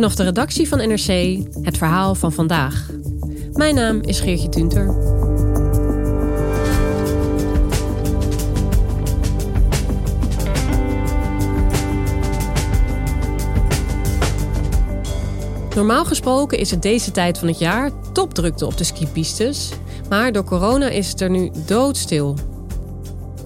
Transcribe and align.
Vanaf 0.00 0.14
de 0.14 0.24
redactie 0.24 0.68
van 0.68 0.78
NRC 0.78 1.38
het 1.62 1.76
verhaal 1.76 2.14
van 2.14 2.32
vandaag. 2.32 2.90
Mijn 3.52 3.74
naam 3.74 4.00
is 4.02 4.20
Geertje 4.20 4.48
Tunter. 4.48 4.86
Normaal 15.74 16.04
gesproken 16.04 16.58
is 16.58 16.70
het 16.70 16.82
deze 16.82 17.10
tijd 17.10 17.38
van 17.38 17.48
het 17.48 17.58
jaar 17.58 17.90
topdrukte 18.12 18.66
op 18.66 18.76
de 18.76 18.84
skipistes. 18.84 19.70
Maar 20.08 20.32
door 20.32 20.44
corona 20.44 20.88
is 20.88 21.08
het 21.08 21.20
er 21.20 21.30
nu 21.30 21.50
doodstil. 21.66 22.49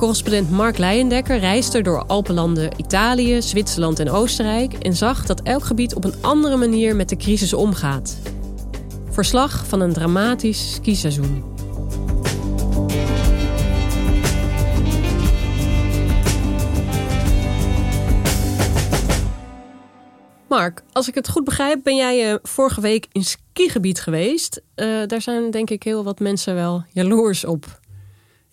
Correspondent 0.04 0.50
Mark 0.50 0.78
Leijendekker 0.78 1.38
reisde 1.38 1.82
door 1.82 2.04
Alpenlanden 2.06 2.70
Italië, 2.76 3.42
Zwitserland 3.42 3.98
en 3.98 4.10
Oostenrijk 4.10 4.72
en 4.72 4.94
zag 4.94 5.26
dat 5.26 5.42
elk 5.42 5.64
gebied 5.64 5.94
op 5.94 6.04
een 6.04 6.14
andere 6.20 6.56
manier 6.56 6.96
met 6.96 7.08
de 7.08 7.16
crisis 7.16 7.54
omgaat. 7.54 8.18
Verslag 9.10 9.66
van 9.66 9.80
een 9.80 9.92
dramatisch 9.92 10.74
skiseizoen. 10.74 11.44
Mark, 20.48 20.82
als 20.92 21.08
ik 21.08 21.14
het 21.14 21.28
goed 21.28 21.44
begrijp, 21.44 21.80
ben 21.82 21.96
jij 21.96 22.30
uh, 22.30 22.38
vorige 22.42 22.80
week 22.80 23.06
in 23.12 23.24
skigebied 23.24 24.00
geweest. 24.00 24.60
Uh, 24.76 25.06
daar 25.06 25.22
zijn 25.22 25.50
denk 25.50 25.70
ik 25.70 25.82
heel 25.82 26.04
wat 26.04 26.18
mensen 26.20 26.54
wel 26.54 26.84
jaloers 26.92 27.44
op. 27.44 27.82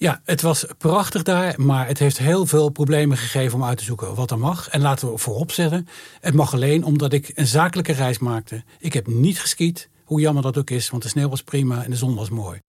Ja, 0.02 0.22
het 0.26 0.42
was 0.42 0.66
prachtig 0.78 1.24
daar, 1.24 1.54
maar 1.58 1.88
het 1.88 2.00
heeft 2.00 2.18
heel 2.18 2.46
veel 2.46 2.70
problemen 2.70 3.18
gegeven 3.18 3.58
om 3.58 3.64
uit 3.64 3.78
te 3.78 3.84
zoeken 3.84 4.16
wat 4.16 4.32
er 4.32 4.40
mag. 4.40 4.70
En 4.70 4.82
laten 4.82 5.12
we 5.12 5.18
voorop 5.18 5.52
zetten, 5.52 5.88
het 6.20 6.34
mag 6.34 6.54
alleen 6.54 6.84
omdat 6.84 7.14
ik 7.14 7.32
een 7.34 7.48
zakelijke 7.48 7.92
reis 7.92 8.20
maakte. 8.20 8.64
Ik 8.80 8.94
heb 8.94 9.08
niet 9.08 9.40
geskiet, 9.40 9.90
hoe 10.06 10.20
jammer 10.20 10.44
dat 10.44 10.58
ook 10.58 10.70
is, 10.70 10.90
want 10.90 11.04
de 11.04 11.10
sneeuw 11.10 11.30
was 11.30 11.44
prima 11.44 11.84
en 11.84 11.90
de 11.90 11.96
zon 11.96 12.16
was 12.16 12.30
mooi. 12.30 12.60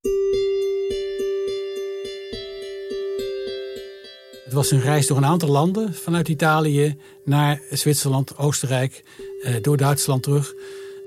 Het 4.44 4.52
was 4.52 4.70
een 4.70 4.80
reis 4.80 5.06
door 5.06 5.16
een 5.16 5.26
aantal 5.26 5.48
landen, 5.48 5.94
vanuit 5.94 6.28
Italië 6.28 6.98
naar 7.24 7.60
Zwitserland, 7.70 8.38
Oostenrijk, 8.38 9.04
eh, 9.42 9.54
door 9.62 9.76
Duitsland 9.76 10.22
terug. 10.22 10.54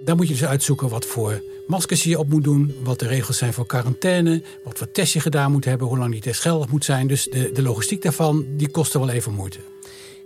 Daar 0.05 0.15
moet 0.15 0.27
je 0.27 0.33
dus 0.33 0.45
uitzoeken 0.45 0.89
wat 0.89 1.05
voor 1.05 1.41
maskers 1.67 2.03
je 2.03 2.19
op 2.19 2.29
moet 2.29 2.43
doen, 2.43 2.75
wat 2.83 2.99
de 2.99 3.07
regels 3.07 3.37
zijn 3.37 3.53
voor 3.53 3.65
quarantaine, 3.65 4.43
wat 4.63 4.77
voor 4.77 4.91
test 4.91 5.13
je 5.13 5.19
gedaan 5.19 5.51
moet 5.51 5.65
hebben, 5.65 5.87
hoe 5.87 5.97
lang 5.97 6.11
die 6.11 6.21
test 6.21 6.41
geldig 6.41 6.69
moet 6.69 6.85
zijn. 6.85 7.07
Dus 7.07 7.23
de, 7.23 7.51
de 7.53 7.61
logistiek 7.61 8.01
daarvan, 8.01 8.45
die 8.57 8.69
kostte 8.69 8.99
wel 8.99 9.09
even 9.09 9.33
moeite. 9.33 9.59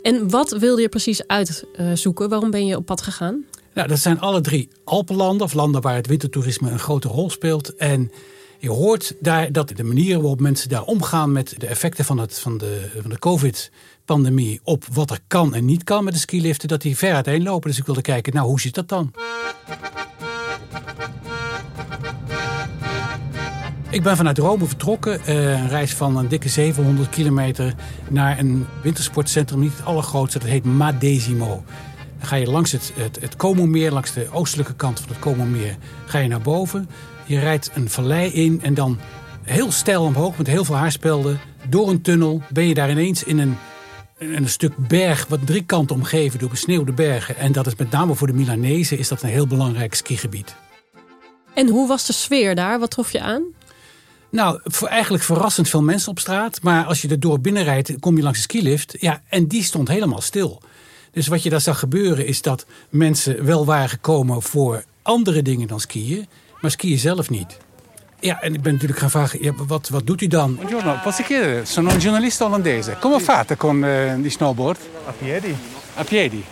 En 0.02 0.30
wat 0.30 0.52
wilde 0.52 0.82
je 0.82 0.90
precies 0.90 1.28
uitzoeken? 1.28 2.30
Waarom 2.30 2.52
ben 2.52 2.66
je 2.66 2.76
op 2.76 2.86
pad 2.86 3.02
gegaan? 3.02 3.46
Nou, 3.74 3.88
dat 3.88 4.00
zijn 4.00 4.20
alle 4.20 4.42
drie 4.42 4.70
Alpenlanden, 4.84 5.46
of 5.46 5.54
landen 5.54 5.82
waar 5.82 5.96
het 5.96 6.08
wintertoerisme 6.08 6.72
een 6.72 6.80
grote 6.80 7.08
rol 7.08 7.30
speelt. 7.30 7.76
En 7.76 8.12
je 8.58 8.70
hoort 8.70 9.16
daar 9.20 9.52
dat 9.52 9.72
de 9.76 9.84
manieren 9.84 10.22
waarop 10.22 10.40
mensen 10.40 10.70
daar 10.70 10.84
omgaan 10.84 11.32
met 11.32 11.56
de 11.58 11.68
effecten 11.68 12.06
van, 12.06 12.18
het, 12.18 12.40
van 12.40 12.58
de, 12.58 12.90
van 13.02 13.10
de 13.10 13.20
COVID-pandemie 13.20 14.60
op 14.64 14.86
wat 14.94 15.12
er 15.12 15.20
kan 15.28 15.56
en 15.56 15.66
niet 15.66 15.84
kan 15.84 16.04
met 16.04 16.14
de 16.14 16.20
skiliften, 16.20 16.68
dat 16.68 16.82
die 16.82 16.98
ver 16.98 17.14
uiteenlopen. 17.14 17.70
Dus 17.70 17.80
ik 17.80 17.86
wilde 17.86 18.02
kijken, 18.02 18.34
nou, 18.34 18.48
hoe 18.48 18.60
zit 18.60 18.74
dat 18.74 18.90
dan? 18.90 19.12
Ik 23.92 24.04
ben 24.04 24.18
vanuit 24.18 24.38
Rome 24.38 24.66
vertrokken. 24.66 25.26
Eh, 25.26 25.52
een 25.52 25.70
reis 25.70 25.94
van 25.94 26.18
een 26.18 26.28
dikke 26.28 26.50
700 26.50 27.10
kilometer 27.10 27.74
naar 28.10 28.40
een 28.40 28.66
wintersportcentrum. 28.84 29.60
Niet 29.60 29.78
het 29.78 29.86
allergrootste, 29.86 30.40
dat 30.40 30.48
heet 30.48 30.66
Madesimo. 30.66 31.64
Dan 32.18 32.28
ga 32.28 32.36
je 32.36 32.50
langs 32.50 32.72
het, 32.72 32.92
het, 32.96 33.22
het 33.22 33.36
Como-meer, 33.36 33.92
langs 33.92 34.14
de 34.14 34.28
oostelijke 34.32 34.76
kant 34.76 35.00
van 35.00 35.10
het 35.10 35.20
Como-meer, 35.20 35.78
ga 36.06 36.18
je 36.18 36.28
naar 36.28 36.42
boven. 36.42 36.90
Je 37.26 37.40
rijdt 37.40 37.72
een 37.74 37.90
vallei 37.90 38.32
in 38.32 38.60
en 38.64 38.74
dan 38.74 39.00
heel 39.44 39.72
steil 39.72 40.04
omhoog 40.04 40.38
met 40.38 40.48
heel 40.48 40.66
veel 40.66 40.76
haarspelden. 40.76 41.40
Door 41.70 41.90
een 41.90 42.02
tunnel 42.02 42.42
ben 42.50 42.68
je 42.68 42.74
daar 42.74 42.90
ineens 42.90 43.24
in 43.24 43.40
een, 43.40 43.58
een 44.18 44.50
stuk 44.50 44.88
berg, 44.88 45.26
wat 45.28 45.46
drie 45.46 45.64
kanten 45.64 45.96
omgeven 45.96 46.40
door 46.40 46.50
besneeuwde 46.50 46.94
bergen. 46.94 47.38
En 47.38 47.52
dat 47.52 47.68
is 47.68 47.76
met 47.76 47.92
name 47.92 48.16
voor 48.16 48.28
de 48.28 48.34
Milanezen 48.34 48.98
is 48.98 49.08
dat 49.08 49.22
een 49.22 49.30
heel 49.30 49.48
belangrijk 49.48 49.94
skigebied. 49.94 50.56
En 51.54 51.70
hoe 51.70 51.88
was 51.88 52.06
de 52.06 52.14
sfeer 52.14 52.56
daar? 52.56 52.80
Wat 52.80 52.92
trof 52.92 53.12
je 53.12 53.22
aan? 53.22 53.44
Nou, 54.32 54.60
voor 54.64 54.88
eigenlijk 54.88 55.24
verrassend 55.24 55.70
veel 55.70 55.82
mensen 55.82 56.12
op 56.12 56.20
straat. 56.20 56.62
Maar 56.62 56.86
als 56.86 57.02
je 57.02 57.08
er 57.08 57.20
door 57.20 57.40
binnenrijdt, 57.40 58.00
kom 58.00 58.18
je 58.18 58.24
langs 58.24 58.38
een 58.38 58.44
skilift. 58.44 58.96
Ja, 59.00 59.22
en 59.30 59.48
die 59.48 59.64
stond 59.64 59.88
helemaal 59.88 60.22
stil. 60.22 60.62
Dus 61.12 61.28
wat 61.28 61.44
je 61.44 61.50
daar 61.50 61.62
zag 61.62 61.80
gebeuren 61.80 62.26
is 62.26 62.42
dat 62.42 62.66
mensen 62.90 63.46
wel 63.46 63.66
waren 63.66 63.90
gekomen 63.90 64.42
voor 64.42 64.84
andere 65.02 65.42
dingen 65.42 65.68
dan 65.68 65.80
skiën. 65.80 66.28
Maar 66.62 66.72
skiën 66.72 66.98
zelf 66.98 67.30
niet. 67.30 67.58
Ja, 68.20 68.42
en 68.42 68.54
ik 68.54 68.62
ben 68.62 68.74
natuurlijk 68.74 69.00
gaan 69.00 69.10
vragen, 69.10 69.44
ja, 69.44 69.54
wat, 69.68 69.90
wat 69.90 70.08
doet 70.08 70.22
u 70.22 70.28
dan? 70.28 70.56
Buongiorno, 70.56 71.00
posso 71.04 71.24
chiedere? 71.24 71.66
Sono 71.66 71.90
un 71.90 72.02
giornalista 72.02 72.46
olandese. 72.46 72.96
Come 73.00 73.20
fate 73.20 73.58
con 73.58 73.84
uh, 73.84 74.14
die 74.22 74.30
snowboard? 74.30 74.80
A 75.08 75.12
piedi. 75.12 75.56
A 76.00 76.04
piedi? 76.04 76.44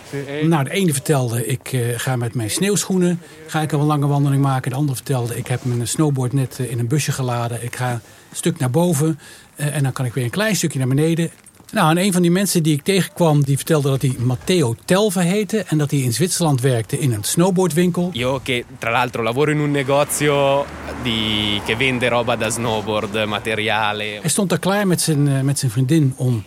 Nou, 0.42 0.64
de 0.64 0.70
ene 0.70 0.92
vertelde, 0.92 1.46
ik 1.46 1.72
uh, 1.72 1.98
ga 1.98 2.16
met 2.16 2.34
mijn 2.34 2.50
sneeuwschoenen 2.50 3.20
ga 3.46 3.60
ik 3.60 3.72
een 3.72 3.80
lange 3.80 4.06
wandeling 4.06 4.42
maken. 4.42 4.70
De 4.70 4.76
andere 4.76 4.96
vertelde, 4.96 5.36
ik 5.36 5.46
heb 5.46 5.64
mijn 5.64 5.88
snowboard 5.88 6.32
net 6.32 6.58
uh, 6.60 6.70
in 6.70 6.78
een 6.78 6.88
busje 6.88 7.12
geladen. 7.12 7.62
Ik 7.62 7.76
ga 7.76 7.92
een 7.92 8.00
stuk 8.32 8.58
naar 8.58 8.70
boven 8.70 9.18
en 9.56 9.82
dan 9.82 9.92
kan 9.92 10.04
ik 10.04 10.14
weer 10.14 10.24
een 10.24 10.30
klein 10.30 10.56
stukje 10.56 10.78
naar 10.78 10.88
beneden. 10.88 11.30
Nou, 11.72 11.90
en 11.90 11.98
een 11.98 12.12
van 12.12 12.22
die 12.22 12.30
mensen 12.30 12.62
die 12.62 12.74
ik 12.74 12.82
tegenkwam, 12.82 13.44
die 13.44 13.56
vertelde 13.56 13.88
dat 13.88 14.02
hij 14.02 14.14
Matteo 14.18 14.74
Telve 14.84 15.20
heette 15.20 15.64
en 15.66 15.78
dat 15.78 15.90
hij 15.90 16.00
in 16.00 16.12
Zwitserland 16.12 16.60
werkte 16.60 16.98
in 16.98 17.12
een 17.12 17.24
snowboardwinkel. 17.24 18.10
Io 18.12 18.40
che 18.42 18.64
tra 18.78 18.90
l'altro 18.90 19.22
lavoro 19.22 19.50
in 19.50 19.58
un 19.58 19.70
negozio 19.70 20.64
di, 21.02 21.60
che 21.64 21.76
vende 21.76 22.08
roba 22.08 22.36
da 22.36 22.50
snowboard, 22.50 23.26
materiale. 23.26 24.04
Hij 24.20 24.30
stond 24.30 24.48
daar 24.48 24.58
klaar 24.58 24.86
met 24.86 25.00
zijn, 25.00 25.44
met 25.44 25.58
zijn 25.58 25.70
vriendin 25.70 26.12
om 26.16 26.44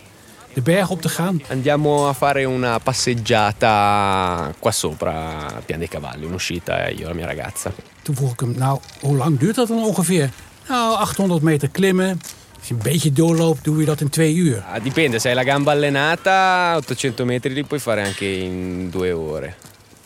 de 0.54 0.62
berg 0.62 0.90
op 0.90 1.02
te 1.02 1.10
gaan. 1.10 1.42
Andiamo 1.50 2.08
a 2.08 2.14
fare 2.14 2.44
una 2.44 2.80
passeggiata 2.80 4.54
qua 4.60 4.72
sopra 4.72 5.38
Pian 5.66 5.80
dei 5.80 5.88
Cavalli, 5.88 6.26
un'uscita 6.26 6.90
io 6.90 7.06
e 7.06 7.08
la 7.08 7.14
mia 7.14 7.26
ragazza. 7.26 7.72
Toen 8.02 8.16
vroeg 8.16 8.32
ik 8.32 8.40
hem, 8.40 8.54
nou, 8.58 8.80
hoe 9.00 9.18
lang 9.18 9.40
duurt 9.40 9.56
dat 9.56 9.68
dan 9.68 9.84
ongeveer? 9.84 10.30
Nou, 10.68 10.96
800 10.96 11.42
meter 11.42 11.70
klimmen. 11.70 12.22
Als 12.60 12.68
je 12.68 12.74
een 12.74 12.82
beetje 12.84 13.12
doorloopt, 13.12 13.64
doe 13.64 13.80
je 13.80 13.86
dat 13.86 14.02
in 14.02 14.10
twee 14.10 14.36
uur. 14.36 14.64
Ah, 14.74 14.84
dipende, 14.84 15.20
se 15.20 15.28
hai 15.28 15.36
la 15.36 15.44
gamba 15.44 15.72
allenata, 15.72 16.74
800 16.76 17.26
metri 17.26 17.54
li 17.54 17.64
puoi 17.64 17.82
fare 17.82 18.06
anche 18.06 18.26
in 18.26 18.90
due 18.90 19.18
ore. 19.18 19.54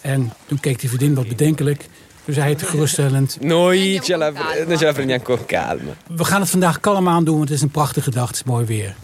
En 0.01 0.33
toen 0.45 0.59
keek 0.59 0.79
die 0.79 0.89
vriendin 0.89 1.15
wat 1.15 1.27
bedenkelijk. 1.27 1.87
Toen 2.25 2.33
zei 2.33 2.49
het 2.49 2.63
geruststellend. 2.63 3.37
Noi 3.41 3.99
ce 4.03 4.17
la, 4.17 4.31
non 4.67 4.77
ce 4.77 4.85
la 4.85 4.93
prendiamo 4.93 5.23
con 5.23 5.45
calma. 5.45 5.91
We 6.07 6.23
gaan 6.23 6.41
het 6.41 6.49
vandaag 6.49 6.79
kalm 6.79 7.07
aan 7.07 7.23
doen, 7.23 7.37
want 7.37 7.49
het 7.49 7.57
is 7.57 7.63
een 7.63 7.71
prachtige 7.71 8.11
dag, 8.11 8.27
het 8.27 8.35
is 8.35 8.43
mooi 8.43 8.65
weer. 8.65 8.95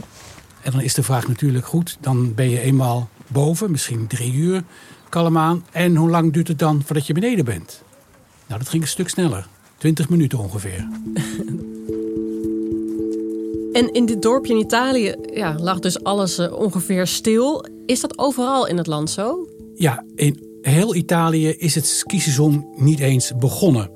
En 0.61 0.71
dan 0.71 0.81
is 0.81 0.93
de 0.93 1.03
vraag 1.03 1.27
natuurlijk 1.27 1.65
goed, 1.65 1.97
dan 1.99 2.33
ben 2.33 2.49
je 2.49 2.59
eenmaal 2.59 3.09
boven, 3.27 3.71
misschien 3.71 4.07
drie 4.07 4.33
uur, 4.33 4.63
kalm 5.09 5.37
aan. 5.37 5.65
En 5.71 5.95
hoe 5.95 6.09
lang 6.09 6.33
duurt 6.33 6.47
het 6.47 6.59
dan 6.59 6.81
voordat 6.85 7.07
je 7.07 7.13
beneden 7.13 7.45
bent? 7.45 7.83
Nou, 8.47 8.59
dat 8.59 8.69
ging 8.69 8.81
een 8.83 8.89
stuk 8.89 9.09
sneller. 9.09 9.47
20 9.77 10.09
minuten 10.09 10.39
ongeveer. 10.39 10.87
En 13.71 13.93
in 13.93 14.05
dit 14.05 14.21
dorpje 14.21 14.53
in 14.53 14.59
Italië 14.59 15.15
ja, 15.33 15.55
lag 15.59 15.79
dus 15.79 16.03
alles 16.03 16.39
uh, 16.39 16.53
ongeveer 16.53 17.07
stil. 17.07 17.65
Is 17.85 18.01
dat 18.01 18.17
overal 18.17 18.67
in 18.67 18.77
het 18.77 18.87
land 18.87 19.09
zo? 19.09 19.47
Ja, 19.75 20.03
in 20.15 20.59
heel 20.61 20.95
Italië 20.95 21.49
is 21.49 21.75
het 21.75 21.85
skiseizoen 21.85 22.65
niet 22.75 22.99
eens 22.99 23.31
begonnen. 23.37 23.89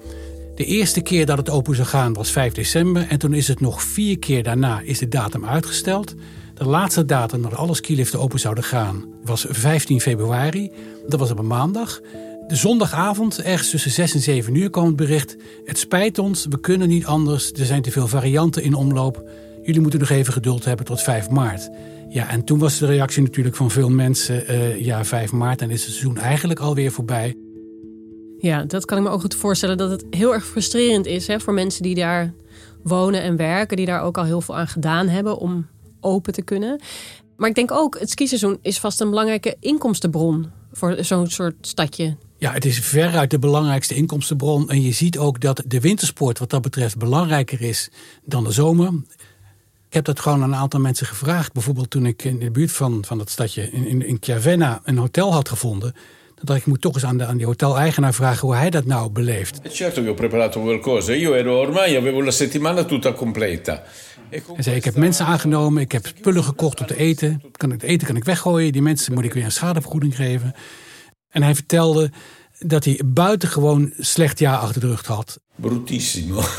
De 0.56 0.66
eerste 0.66 1.02
keer 1.02 1.26
dat 1.26 1.38
het 1.38 1.50
open 1.50 1.76
zou 1.76 1.88
gaan 1.88 2.14
was 2.14 2.32
5 2.32 2.54
december. 2.54 3.08
En 3.10 3.20
toen 3.20 3.34
is 3.34 3.48
het 3.48 3.60
nog 3.60 3.84
vier 3.84 4.20
keer 4.20 4.44
daarna 4.44 4.80
is 4.80 5.00
de 5.00 5.08
datum 5.08 5.46
uitgesteld. 5.46 6.14
De 6.56 6.66
laatste 6.66 7.06
datum 7.06 7.42
dat 7.42 7.56
alle 7.56 7.76
skiliften 7.76 8.20
open 8.20 8.40
zouden 8.40 8.64
gaan 8.64 9.06
was 9.24 9.46
15 9.50 10.02
februari. 10.02 10.72
Dat 11.08 11.20
was 11.20 11.32
op 11.32 11.40
een 11.40 11.48
maandag. 11.48 12.02
De 12.48 12.56
zondagavond, 12.56 13.42
ergens 13.42 13.70
tussen 13.70 13.92
6 13.92 14.14
en 14.14 14.20
7 14.20 14.56
uur, 14.56 14.70
kwam 14.70 14.86
het 14.86 14.96
bericht... 14.96 15.36
het 15.66 15.78
spijt 15.78 16.18
ons, 16.18 16.46
we 16.50 16.60
kunnen 16.60 16.88
niet 16.88 17.06
anders, 17.06 17.52
er 17.52 17.66
zijn 17.66 17.82
te 17.82 17.92
veel 17.92 18.08
varianten 18.08 18.64
in 18.64 18.74
omloop 18.74 19.24
jullie 19.66 19.82
moeten 19.82 20.00
nog 20.00 20.10
even 20.10 20.34
geduld 20.34 20.66
hebben 20.66 20.86
tot 20.86 21.02
5 21.02 21.30
maart. 21.30 21.70
Ja, 22.10 22.30
en 22.30 22.44
toen 22.44 22.60
was 22.60 22.78
de 22.78 22.86
reactie 22.86 23.24
natuurlijk 23.24 23.56
van 23.56 23.72
veel 23.72 23.90
mensen, 23.90 24.52
uh, 24.52 24.86
ja, 24.86 25.06
5 25.06 25.32
maart, 25.32 25.60
dan 25.60 25.70
is 25.70 25.86
het 25.86 25.94
seizoen 25.94 26.18
eigenlijk 26.18 26.60
alweer 26.60 26.92
voorbij. 26.92 27.38
Ja, 28.38 28.64
dat 28.64 28.86
kan 28.86 28.98
ik 28.98 29.04
me 29.04 29.10
ook 29.10 29.22
goed 29.22 29.36
voorstellen 29.36 29.78
dat 29.78 29.90
het 29.90 30.06
heel 30.10 30.34
erg 30.34 30.46
frustrerend 30.46 31.06
is 31.06 31.28
hè, 31.28 31.40
voor 31.40 31.54
mensen 31.54 31.84
die 31.84 31.96
daar 31.96 32.34
wonen 32.84 33.22
en 33.22 33.36
werken, 33.36 33.78
die 33.78 33.86
daar 33.86 34.02
ook 34.02 34.18
al 34.18 34.24
heel 34.24 34.42
veel 34.42 34.58
aan 34.58 34.68
gedaan 34.68 35.08
hebben 35.08 35.38
om 35.38 35.68
open 36.06 36.34
te 36.34 36.42
kunnen. 36.42 36.80
Maar 37.38 37.50
ik 37.50 37.56
denk 37.56 37.72
ook, 37.72 38.00
het 38.00 38.10
skiseizoen 38.10 38.58
is 38.62 38.80
vast 38.80 39.02
een 39.02 39.10
belangrijke 39.10 39.56
inkomstenbron 39.60 40.52
voor 40.72 40.98
zo'n 41.00 41.28
soort 41.28 41.56
stadje. 41.62 42.16
Ja, 42.38 42.52
het 42.52 42.66
is 42.66 42.80
veruit 42.80 43.32
de 43.32 43.40
belangrijkste 43.40 43.96
inkomstenbron. 43.96 44.70
En 44.70 44.82
je 44.82 44.92
ziet 44.92 45.18
ook 45.18 45.42
dat 45.42 45.64
de 45.66 45.80
wintersport 45.80 46.40
wat 46.40 46.50
dat 46.50 46.62
betreft 46.62 46.98
belangrijker 46.98 47.62
is 47.62 47.90
dan 48.24 48.44
de 48.44 48.52
zomer. 48.52 48.88
Ik 49.88 49.94
heb 49.94 50.06
dat 50.06 50.20
gewoon 50.20 50.44
aan 50.44 50.54
een 50.54 50.60
aantal 50.60 50.80
mensen 50.80 51.08
gevraagd. 51.08 51.54
Bijvoorbeeld 51.54 51.90
toen 51.90 52.06
ik 52.06 52.24
in 52.24 52.40
de 52.40 52.52
buurt 52.52 52.72
van, 52.72 53.06
van 53.06 53.18
dat 53.18 53.30
stadje, 53.30 53.72
in, 53.72 53.88
in, 53.88 54.06
in 54.08 54.18
Chiavenna, 54.20 54.82
een 54.84 54.98
hotel 54.98 55.34
had 55.34 55.50
gevonden. 55.50 55.94
Dan 56.36 56.46
dacht 56.46 56.60
ik, 56.60 56.66
ik 56.66 56.72
moet 56.72 56.82
toch 56.82 56.94
eens 56.94 57.06
aan, 57.06 57.18
de, 57.18 57.26
aan 57.26 57.38
die 57.38 57.46
hotel-eigenaar 57.46 58.14
vragen 58.14 58.48
hoe 58.48 58.56
hij 58.56 58.70
dat 58.70 58.86
nou 58.86 59.10
beleeft. 59.10 59.60
Certo 59.70 60.02
che 60.02 60.08
ho 60.08 60.14
preparato 60.14 60.62
qualcosa. 60.62 61.14
Io 61.14 61.34
ero 61.34 61.60
ormai 61.60 61.96
avevo 61.96 62.24
la 62.24 62.32
settimana 62.32 62.84
tutta 62.84 63.14
completa. 63.14 63.84
Hij 64.30 64.64
zei, 64.64 64.76
ik 64.76 64.84
heb 64.84 64.96
mensen 64.96 65.26
aangenomen, 65.26 65.82
ik 65.82 65.92
heb 65.92 66.08
spullen 66.08 66.44
gekocht 66.44 66.80
om 66.80 66.86
te 66.86 66.98
eten. 66.98 67.42
Kan 67.52 67.72
ik, 67.72 67.82
het 67.82 67.90
eten 67.90 68.08
kan 68.08 68.16
ik 68.16 68.24
weggooien, 68.24 68.72
die 68.72 68.82
mensen 68.82 69.14
moet 69.14 69.24
ik 69.24 69.34
weer 69.34 69.44
een 69.44 69.52
schadevergoeding 69.52 70.16
geven. 70.16 70.54
En 71.30 71.44
hij 71.44 71.56
vertelde 71.56 72.12
dat 72.60 72.84
hij 72.86 73.02
buitengewoon 73.06 73.94
slecht 73.98 74.40
jaar 74.40 74.58
achter 74.58 74.82
de 74.82 74.88
rug 74.88 75.06
had. 75.06 75.40
Bruttissimo. 75.56 76.42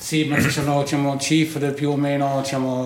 Sì, 0.00 0.24
ma 0.24 0.40
ci 0.40 0.50
sono 0.50 0.84
cifre 1.18 1.72
più 1.72 1.90
o 1.90 1.96
meno. 1.96 2.42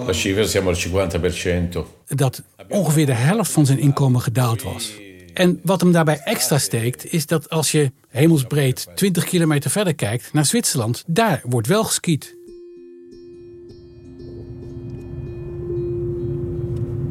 La 0.06 0.12
cifra 0.12 0.44
siamo 0.44 0.70
al 0.70 0.76
50%. 0.76 1.78
Dat 2.06 2.42
ongeveer 2.68 3.06
de 3.06 3.12
helft 3.12 3.52
van 3.52 3.66
zijn 3.66 3.78
inkomen 3.78 4.20
gedaald 4.20 4.62
was. 4.62 4.92
En 5.34 5.60
wat 5.62 5.80
hem 5.80 5.92
daarbij 5.92 6.20
extra 6.24 6.58
steekt, 6.58 7.12
is 7.12 7.26
dat 7.26 7.50
als 7.50 7.70
je 7.70 7.92
hemelsbreed 8.08 8.88
20 8.94 9.24
kilometer 9.24 9.70
verder 9.70 9.94
kijkt 9.94 10.32
naar 10.32 10.46
Zwitserland, 10.46 11.04
daar 11.06 11.42
wordt 11.44 11.66
wel 11.66 11.84
geskiet. 11.84 12.36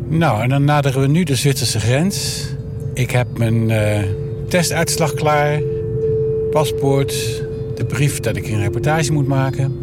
Nou, 0.10 0.42
en 0.42 0.50
dan 0.50 0.64
naderen 0.64 1.02
we 1.02 1.08
nu 1.08 1.24
de 1.24 1.36
Zwitserse 1.36 1.80
grens. 1.80 2.46
Ik 2.94 3.12
heb 3.12 3.38
mijn 3.38 3.70
eh, 3.70 4.04
testuitslag 4.48 5.14
klaar, 5.14 5.62
paspoort, 6.52 7.44
de 7.76 7.86
brief 7.86 8.20
dat 8.20 8.36
ik 8.36 8.48
een 8.48 8.60
reportage 8.60 9.12
moet 9.12 9.28
maken. 9.28 9.78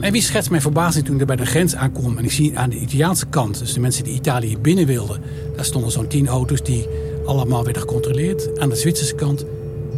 En 0.00 0.12
wie 0.12 0.22
schetst 0.22 0.50
mijn 0.50 0.62
verbazing 0.62 1.04
toen 1.04 1.14
ik 1.14 1.20
er 1.20 1.26
bij 1.26 1.36
de 1.36 1.46
grens 1.46 1.74
aankom 1.74 2.18
en 2.18 2.24
ik 2.24 2.32
zie 2.32 2.58
aan 2.58 2.70
de 2.70 2.76
Italiaanse 2.76 3.26
kant, 3.26 3.58
dus 3.58 3.72
de 3.72 3.80
mensen 3.80 4.04
die 4.04 4.14
Italië 4.14 4.58
binnen 4.58 4.86
wilden, 4.86 5.20
daar 5.56 5.64
stonden 5.64 5.90
zo'n 5.90 6.06
tien 6.06 6.28
auto's 6.28 6.62
die 6.62 6.86
allemaal 7.24 7.64
werden 7.64 7.82
gecontroleerd. 7.82 8.58
Aan 8.60 8.68
de 8.68 8.76
Zwitserse 8.76 9.14
kant 9.14 9.44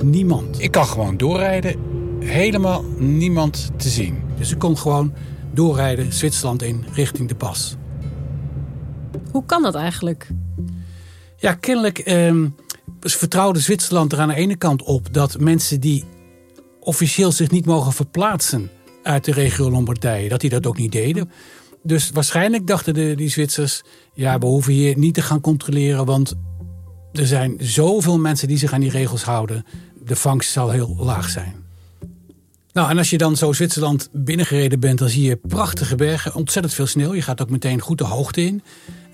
niemand. 0.03 0.63
Ik 0.63 0.71
kan 0.71 0.87
gewoon 0.87 1.17
doorrijden, 1.17 1.77
helemaal 2.21 2.85
niemand 2.99 3.71
te 3.77 3.89
zien. 3.89 4.23
Dus 4.39 4.51
ik 4.51 4.59
kon 4.59 4.79
gewoon 4.79 5.13
doorrijden 5.53 6.13
Zwitserland 6.13 6.63
in 6.63 6.85
richting 6.95 7.29
de 7.29 7.35
pas. 7.35 7.77
Hoe 9.31 9.45
kan 9.47 9.63
dat 9.63 9.75
eigenlijk? 9.75 10.29
Ja, 11.37 11.55
kennelijk 11.55 11.99
eh, 11.99 12.45
vertrouwde 13.01 13.61
Zwitserland 13.61 14.13
er 14.13 14.21
aan 14.21 14.29
de 14.29 14.35
ene 14.35 14.57
kant 14.57 14.83
op 14.83 15.13
dat 15.13 15.41
mensen 15.41 15.81
die 15.81 16.05
officieel 16.81 17.33
zich 17.33 17.51
niet 17.51 17.67
mogen 17.67 17.93
verplaatsen 17.93 18.71
uit 19.03 19.25
de 19.25 19.33
regio 19.33 19.71
Lombardije, 19.71 20.29
dat 20.29 20.41
die 20.41 20.51
dat 20.51 20.67
ook 20.67 20.79
niet 20.79 20.93
deden. 20.93 21.31
Dus 21.83 22.11
waarschijnlijk 22.11 22.67
dachten 22.67 22.95
de, 22.95 23.15
die 23.15 23.29
Zwitsers, 23.29 23.83
ja, 24.15 24.39
we 24.39 24.47
hoeven 24.47 24.73
hier 24.73 24.99
niet 24.99 25.15
te 25.15 25.23
gaan 25.23 25.41
controleren, 25.41 26.05
want 26.05 26.35
er 27.13 27.27
zijn 27.27 27.57
zoveel 27.59 28.19
mensen 28.19 28.49
die 28.49 28.59
zich 28.59 28.73
aan 28.73 28.81
die 28.81 28.91
regels 28.91 29.23
houden. 29.23 29.65
De 30.05 30.17
vangst 30.17 30.51
zal 30.51 30.71
heel 30.71 30.97
laag 30.99 31.29
zijn. 31.29 31.55
Nou, 32.73 32.91
en 32.91 32.99
als 32.99 33.11
je 33.11 33.19
dan 33.19 33.37
zo 33.37 33.53
Zwitserland 33.53 34.09
binnengereden 34.13 34.81
bent, 34.81 34.99
dan 34.99 35.09
zie 35.09 35.23
je 35.23 35.37
prachtige 35.37 35.95
bergen, 35.95 36.35
ontzettend 36.35 36.75
veel 36.75 36.87
sneeuw. 36.87 37.15
Je 37.15 37.23
gaat 37.23 37.43
ook 37.43 37.51
meteen 37.51 37.81
goed 37.81 37.99
de 37.99 38.05
hoogte 38.05 38.41
in. 38.41 38.63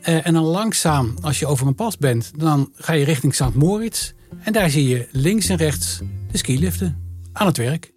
Eh, 0.03 0.27
en 0.27 0.33
dan 0.33 0.45
langzaam, 0.45 1.15
als 1.21 1.39
je 1.39 1.47
over 1.47 1.67
een 1.67 1.75
pas 1.75 1.97
bent, 1.97 2.31
dan 2.37 2.73
ga 2.75 2.93
je 2.93 3.05
richting 3.05 3.35
St. 3.35 3.55
Moritz. 3.55 4.13
En 4.43 4.53
daar 4.53 4.71
zie 4.71 4.89
je 4.89 5.09
links 5.13 5.49
en 5.49 5.57
rechts 5.57 6.01
de 6.31 6.39
skiliften 6.39 7.21
aan 7.33 7.47
het 7.47 7.57
werk. 7.57 7.93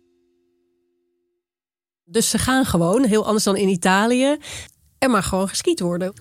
Dus 2.06 2.30
ze 2.30 2.38
gaan 2.38 2.66
gewoon, 2.66 3.06
heel 3.06 3.26
anders 3.26 3.44
dan 3.44 3.58
in 3.58 3.68
Italië. 3.68 4.38
Er 4.98 5.10
mag 5.10 5.28
gewoon 5.28 5.50
geskiet 5.50 5.80
worden. 5.80 6.14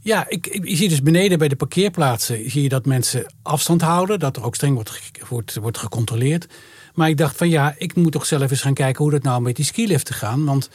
Ja, 0.00 0.28
ik, 0.28 0.46
ik, 0.46 0.68
je 0.68 0.76
ziet 0.76 0.90
dus 0.90 1.02
beneden 1.02 1.38
bij 1.38 1.48
de 1.48 1.56
parkeerplaatsen 1.56 2.50
zie 2.50 2.62
je 2.62 2.68
dat 2.68 2.86
mensen 2.86 3.34
afstand 3.42 3.80
houden. 3.80 4.18
Dat 4.18 4.36
er 4.36 4.44
ook 4.44 4.54
streng 4.54 4.74
wordt, 4.74 5.00
wordt, 5.28 5.54
wordt 5.54 5.78
gecontroleerd. 5.78 6.46
Maar 6.94 7.08
ik 7.08 7.16
dacht 7.16 7.36
van 7.36 7.48
ja, 7.48 7.74
ik 7.78 7.94
moet 7.94 8.12
toch 8.12 8.26
zelf 8.26 8.50
eens 8.50 8.60
gaan 8.60 8.74
kijken 8.74 9.02
hoe 9.02 9.12
dat 9.12 9.22
nou 9.22 9.42
met 9.42 9.56
die 9.56 9.64
skiliften 9.64 10.14
gaan. 10.14 10.44
Want 10.44 10.70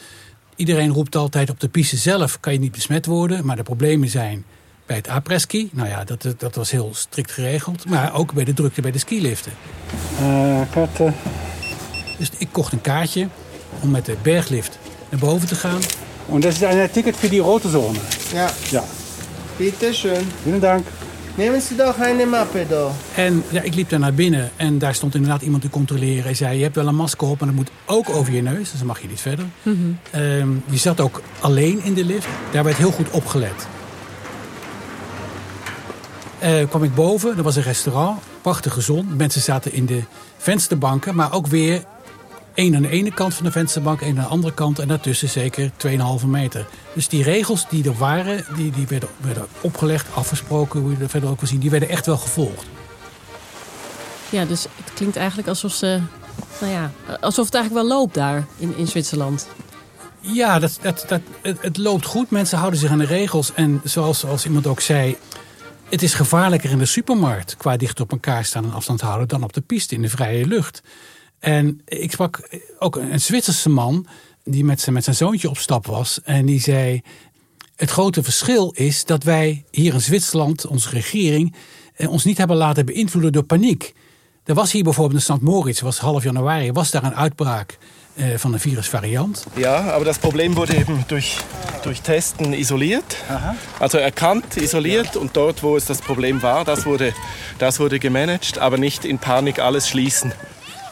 iedereen 0.56 0.90
roept 0.90 1.16
altijd 1.16 1.50
op 1.50 1.60
de 1.60 1.68
piste 1.68 1.96
zelf 1.96 2.40
kan 2.40 2.52
je 2.52 2.58
niet 2.58 2.72
besmet 2.72 3.06
worden. 3.06 3.46
Maar 3.46 3.56
de 3.56 3.62
problemen 3.62 4.08
zijn 4.08 4.44
bij 4.86 4.96
het 4.96 5.08
apreski. 5.08 5.68
Nou 5.72 5.88
ja, 5.88 6.04
dat, 6.04 6.26
dat 6.38 6.54
was 6.54 6.70
heel 6.70 6.90
strikt 6.94 7.30
geregeld. 7.32 7.88
Maar 7.88 8.14
ook 8.14 8.32
bij 8.32 8.44
de 8.44 8.52
drukte 8.54 8.80
bij 8.80 8.90
de 8.90 8.98
skiliften. 8.98 9.52
Eh, 10.20 10.60
kaarten. 10.70 11.14
Dus 12.18 12.30
ik 12.38 12.48
kocht 12.50 12.72
een 12.72 12.80
kaartje 12.80 13.28
om 13.80 13.90
met 13.90 14.04
de 14.06 14.16
berglift 14.22 14.78
naar 15.08 15.20
boven 15.20 15.48
te 15.48 15.54
gaan. 15.54 15.80
Und 16.26 16.44
das 16.44 16.54
ist 16.54 16.62
ein 16.64 16.90
Ticket 16.92 17.16
für 17.16 17.28
die 17.28 17.40
rote 17.40 17.68
Zone. 17.70 17.98
Ja, 18.32 18.50
Ja, 18.70 18.84
bitte 19.56 19.92
schön. 19.94 20.26
vielen 20.42 20.60
Dank. 20.60 20.86
Nehmen 21.36 21.60
Sie 21.60 21.76
doch 21.76 21.98
eine 22.00 22.26
Mappe 22.26 22.66
da. 22.68 22.90
En 23.14 23.42
ja, 23.50 23.60
ik 23.62 23.74
liep 23.74 23.88
daar 23.88 23.98
naar 23.98 24.14
binnen 24.14 24.50
en 24.56 24.78
daar 24.78 24.94
stond 24.94 25.14
inderdaad 25.14 25.42
iemand 25.42 25.62
te 25.62 25.68
controleren. 25.70 26.22
Hij 26.22 26.34
zei, 26.34 26.56
je 26.56 26.62
hebt 26.62 26.74
wel 26.74 26.86
een 26.86 26.94
masker 26.96 27.28
op, 27.28 27.38
maar 27.38 27.48
dat 27.48 27.56
moet 27.56 27.70
ook 27.86 28.08
over 28.10 28.32
je 28.32 28.42
neus. 28.42 28.70
Dus 28.70 28.78
dan 28.78 28.86
mag 28.86 29.00
je 29.02 29.08
niet 29.08 29.20
verder. 29.20 29.44
Ehm, 30.10 30.48
je 30.64 30.76
zat 30.78 31.00
ook 31.00 31.22
alleen 31.40 31.80
in 31.82 31.94
de 31.94 32.04
lift. 32.04 32.26
Daar 32.52 32.64
werd 32.64 32.76
heel 32.76 32.90
goed 32.90 33.10
opgelet. 33.10 33.66
Eh 36.44 36.68
kwam 36.68 36.82
ik 36.82 36.94
boven, 36.94 37.36
er 37.36 37.42
was 37.42 37.56
een 37.56 37.62
restaurant, 37.62 38.20
prachtige 38.40 38.80
zon. 38.80 39.16
Mensen 39.16 39.40
zaten 39.40 39.72
in 39.72 39.86
de 39.86 40.02
vensterbanken, 40.36 41.14
maar 41.14 41.32
ook 41.32 41.46
weer 41.46 41.84
één 42.54 42.76
aan 42.76 42.82
de 42.82 42.88
ene 42.88 43.12
kant 43.12 43.34
van 43.34 43.44
de 43.44 43.50
vensterbank, 43.50 44.00
één 44.00 44.16
aan 44.16 44.24
de 44.24 44.30
andere 44.30 44.54
kant. 44.54 44.78
En 44.78 44.88
daartussen 44.88 45.28
zeker 45.28 45.70
2,5 46.20 46.26
meter. 46.26 46.66
Dus 46.94 47.08
die 47.08 47.22
regels 47.22 47.68
die 47.68 47.84
er 47.84 47.96
waren, 47.96 48.44
die, 48.56 48.70
die 48.70 48.86
werden, 48.86 49.08
werden 49.20 49.46
opgelegd, 49.60 50.06
afgesproken, 50.14 50.80
hoe 50.80 50.90
je 50.90 50.98
dat 50.98 51.10
verder 51.10 51.30
ook 51.30 51.40
wil 51.40 51.48
zien, 51.48 51.60
die 51.60 51.70
werden 51.70 51.88
echt 51.88 52.06
wel 52.06 52.16
gevolgd. 52.16 52.66
Ja, 54.30 54.44
dus 54.44 54.62
het 54.62 54.94
klinkt 54.94 55.16
eigenlijk 55.16 55.48
alsof 55.48 55.72
ze. 55.72 56.00
Nou 56.60 56.72
ja, 56.72 56.90
alsof 57.20 57.44
het 57.44 57.54
eigenlijk 57.54 57.86
wel 57.86 57.98
loopt 57.98 58.14
daar 58.14 58.44
in, 58.56 58.76
in 58.76 58.86
Zwitserland. 58.86 59.48
Ja, 60.20 60.58
dat, 60.58 60.78
dat, 60.82 61.04
dat, 61.08 61.20
het, 61.42 61.58
het 61.60 61.76
loopt 61.76 62.06
goed. 62.06 62.30
Mensen 62.30 62.58
houden 62.58 62.80
zich 62.80 62.90
aan 62.90 62.98
de 62.98 63.04
regels. 63.04 63.52
En 63.54 63.80
zoals 63.84 64.24
als 64.24 64.44
iemand 64.44 64.66
ook 64.66 64.80
zei, 64.80 65.16
het 65.94 66.02
is 66.02 66.14
gevaarlijker 66.14 66.70
in 66.70 66.78
de 66.78 66.84
supermarkt 66.84 67.56
qua 67.56 67.76
dicht 67.76 68.00
op 68.00 68.12
elkaar 68.12 68.44
staan 68.44 68.64
en 68.64 68.72
afstand 68.72 69.00
houden 69.00 69.28
dan 69.28 69.42
op 69.42 69.52
de 69.52 69.60
piste 69.60 69.94
in 69.94 70.02
de 70.02 70.08
vrije 70.08 70.46
lucht. 70.46 70.82
En 71.38 71.80
ik 71.84 72.12
sprak 72.12 72.60
ook 72.78 72.96
een 72.96 73.20
Zwitserse 73.20 73.68
man 73.68 74.06
die 74.44 74.64
met 74.64 74.80
zijn, 74.80 74.94
met 74.94 75.04
zijn 75.04 75.16
zoontje 75.16 75.48
op 75.48 75.58
stap 75.58 75.86
was. 75.86 76.20
En 76.22 76.46
die 76.46 76.60
zei: 76.60 77.02
Het 77.76 77.90
grote 77.90 78.22
verschil 78.22 78.70
is 78.70 79.04
dat 79.04 79.22
wij 79.22 79.64
hier 79.70 79.94
in 79.94 80.00
Zwitserland, 80.00 80.66
onze 80.66 80.90
regering, 80.90 81.54
eh, 81.94 82.10
ons 82.10 82.24
niet 82.24 82.38
hebben 82.38 82.56
laten 82.56 82.86
beïnvloeden 82.86 83.32
door 83.32 83.42
paniek. 83.42 83.94
Er 84.44 84.54
was 84.54 84.72
hier 84.72 84.84
bijvoorbeeld 84.84 85.28
in 85.28 85.34
St. 85.34 85.42
Moritz, 85.42 85.80
was 85.80 85.98
half 85.98 86.22
januari, 86.22 86.72
was 86.72 86.90
daar 86.90 87.04
een 87.04 87.16
uitbraak 87.16 87.78
van 88.36 88.52
een 88.52 88.60
virusvariant. 88.60 89.46
Ja, 89.56 89.92
aber 89.92 90.04
das 90.04 90.18
Problem 90.18 90.54
wurde 90.54 90.76
eben 90.76 91.04
durch, 91.06 91.36
durch 91.82 92.00
Testen 92.00 92.52
isoliert. 92.52 93.16
Also 93.78 93.98
erkannt, 93.98 94.56
isoliert 94.56 95.16
und 95.16 95.30
dort, 95.32 95.62
wo 95.62 95.76
es 95.76 95.84
das 95.84 95.98
Problem 95.98 96.42
war, 96.42 96.64
das 96.64 96.84
wurde, 96.84 97.12
das 97.58 97.78
wurde 97.78 97.98
gemanagt, 97.98 98.58
aber 98.58 98.78
nicht 98.78 99.04
in 99.04 99.18
Panik 99.18 99.58
alles 99.58 99.88
schließen. 99.88 100.32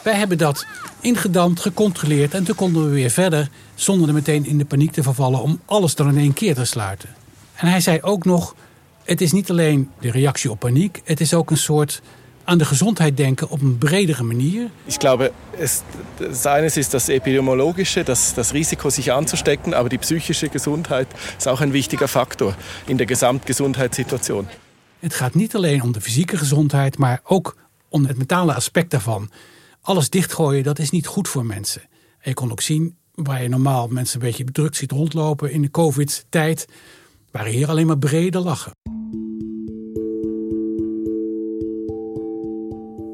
Wij 0.03 0.15
hebben 0.15 0.37
dat 0.37 0.65
ingedampt, 1.01 1.59
gecontroleerd 1.59 2.33
en 2.33 2.43
toen 2.43 2.55
konden 2.55 2.85
we 2.85 2.89
weer 2.89 3.09
verder 3.09 3.49
zonder 3.75 4.07
er 4.07 4.13
meteen 4.13 4.45
in 4.45 4.57
de 4.57 4.65
paniek 4.65 4.91
te 4.91 5.03
vervallen 5.03 5.41
om 5.41 5.59
alles 5.65 5.95
dan 5.95 6.09
in 6.09 6.17
één 6.17 6.33
keer 6.33 6.55
te 6.55 6.65
sluiten. 6.65 7.09
En 7.55 7.67
hij 7.67 7.81
zei 7.81 8.01
ook 8.01 8.25
nog, 8.25 8.55
het 9.03 9.21
is 9.21 9.31
niet 9.31 9.49
alleen 9.49 9.89
de 9.99 10.11
reactie 10.11 10.51
op 10.51 10.59
paniek, 10.59 11.01
het 11.03 11.21
is 11.21 11.33
ook 11.33 11.51
een 11.51 11.57
soort 11.57 12.01
aan 12.43 12.57
de 12.57 12.65
gezondheid 12.65 13.17
denken 13.17 13.49
op 13.49 13.61
een 13.61 13.77
bredere 13.77 14.23
manier. 14.23 14.69
Ich 14.85 14.97
glaube, 14.97 15.31
es, 15.59 15.81
das 16.17 16.45
eines 16.45 16.77
ist 16.77 16.91
das 16.91 17.07
Epidemiologische, 17.07 18.03
das, 18.03 18.33
das 18.33 18.53
Risiko, 18.53 18.89
sich 18.89 19.11
anzustecken, 19.11 19.73
aber 19.73 19.89
die 19.89 19.97
psychische 19.97 20.49
Gesundheit 20.49 21.07
ist 21.37 21.47
auch 21.47 21.61
ein 21.61 21.71
wichtiger 21.71 22.07
Faktor 22.07 22.55
in 22.85 22.97
der 22.97 23.05
Gesamtgesundheitssituation. 23.05 24.47
Het 24.99 25.13
gaat 25.13 25.33
niet 25.33 25.55
alleen 25.55 25.81
om 25.81 25.91
de 25.91 26.01
fysieke 26.01 26.37
gezondheid, 26.37 26.97
maar 26.97 27.21
ook 27.23 27.55
om 27.89 28.05
het 28.05 28.17
mentale 28.17 28.53
aspect 28.53 28.91
daarvan. 28.91 29.29
Alles 29.81 30.09
dichtgooien, 30.09 30.63
dat 30.63 30.79
is 30.79 30.89
niet 30.89 31.07
goed 31.07 31.27
voor 31.27 31.45
mensen. 31.45 31.81
En 32.19 32.29
je 32.29 32.33
kon 32.33 32.51
ook 32.51 32.61
zien, 32.61 32.95
waar 33.13 33.41
je 33.41 33.49
normaal 33.49 33.87
mensen 33.87 34.19
een 34.19 34.27
beetje 34.27 34.43
bedrukt 34.43 34.75
ziet 34.75 34.91
rondlopen 34.91 35.51
in 35.51 35.61
de 35.61 35.71
covid-tijd, 35.71 36.67
waren 37.31 37.51
hier 37.51 37.69
alleen 37.69 37.87
maar 37.87 37.97
brede 37.97 38.39
lachen. 38.39 38.71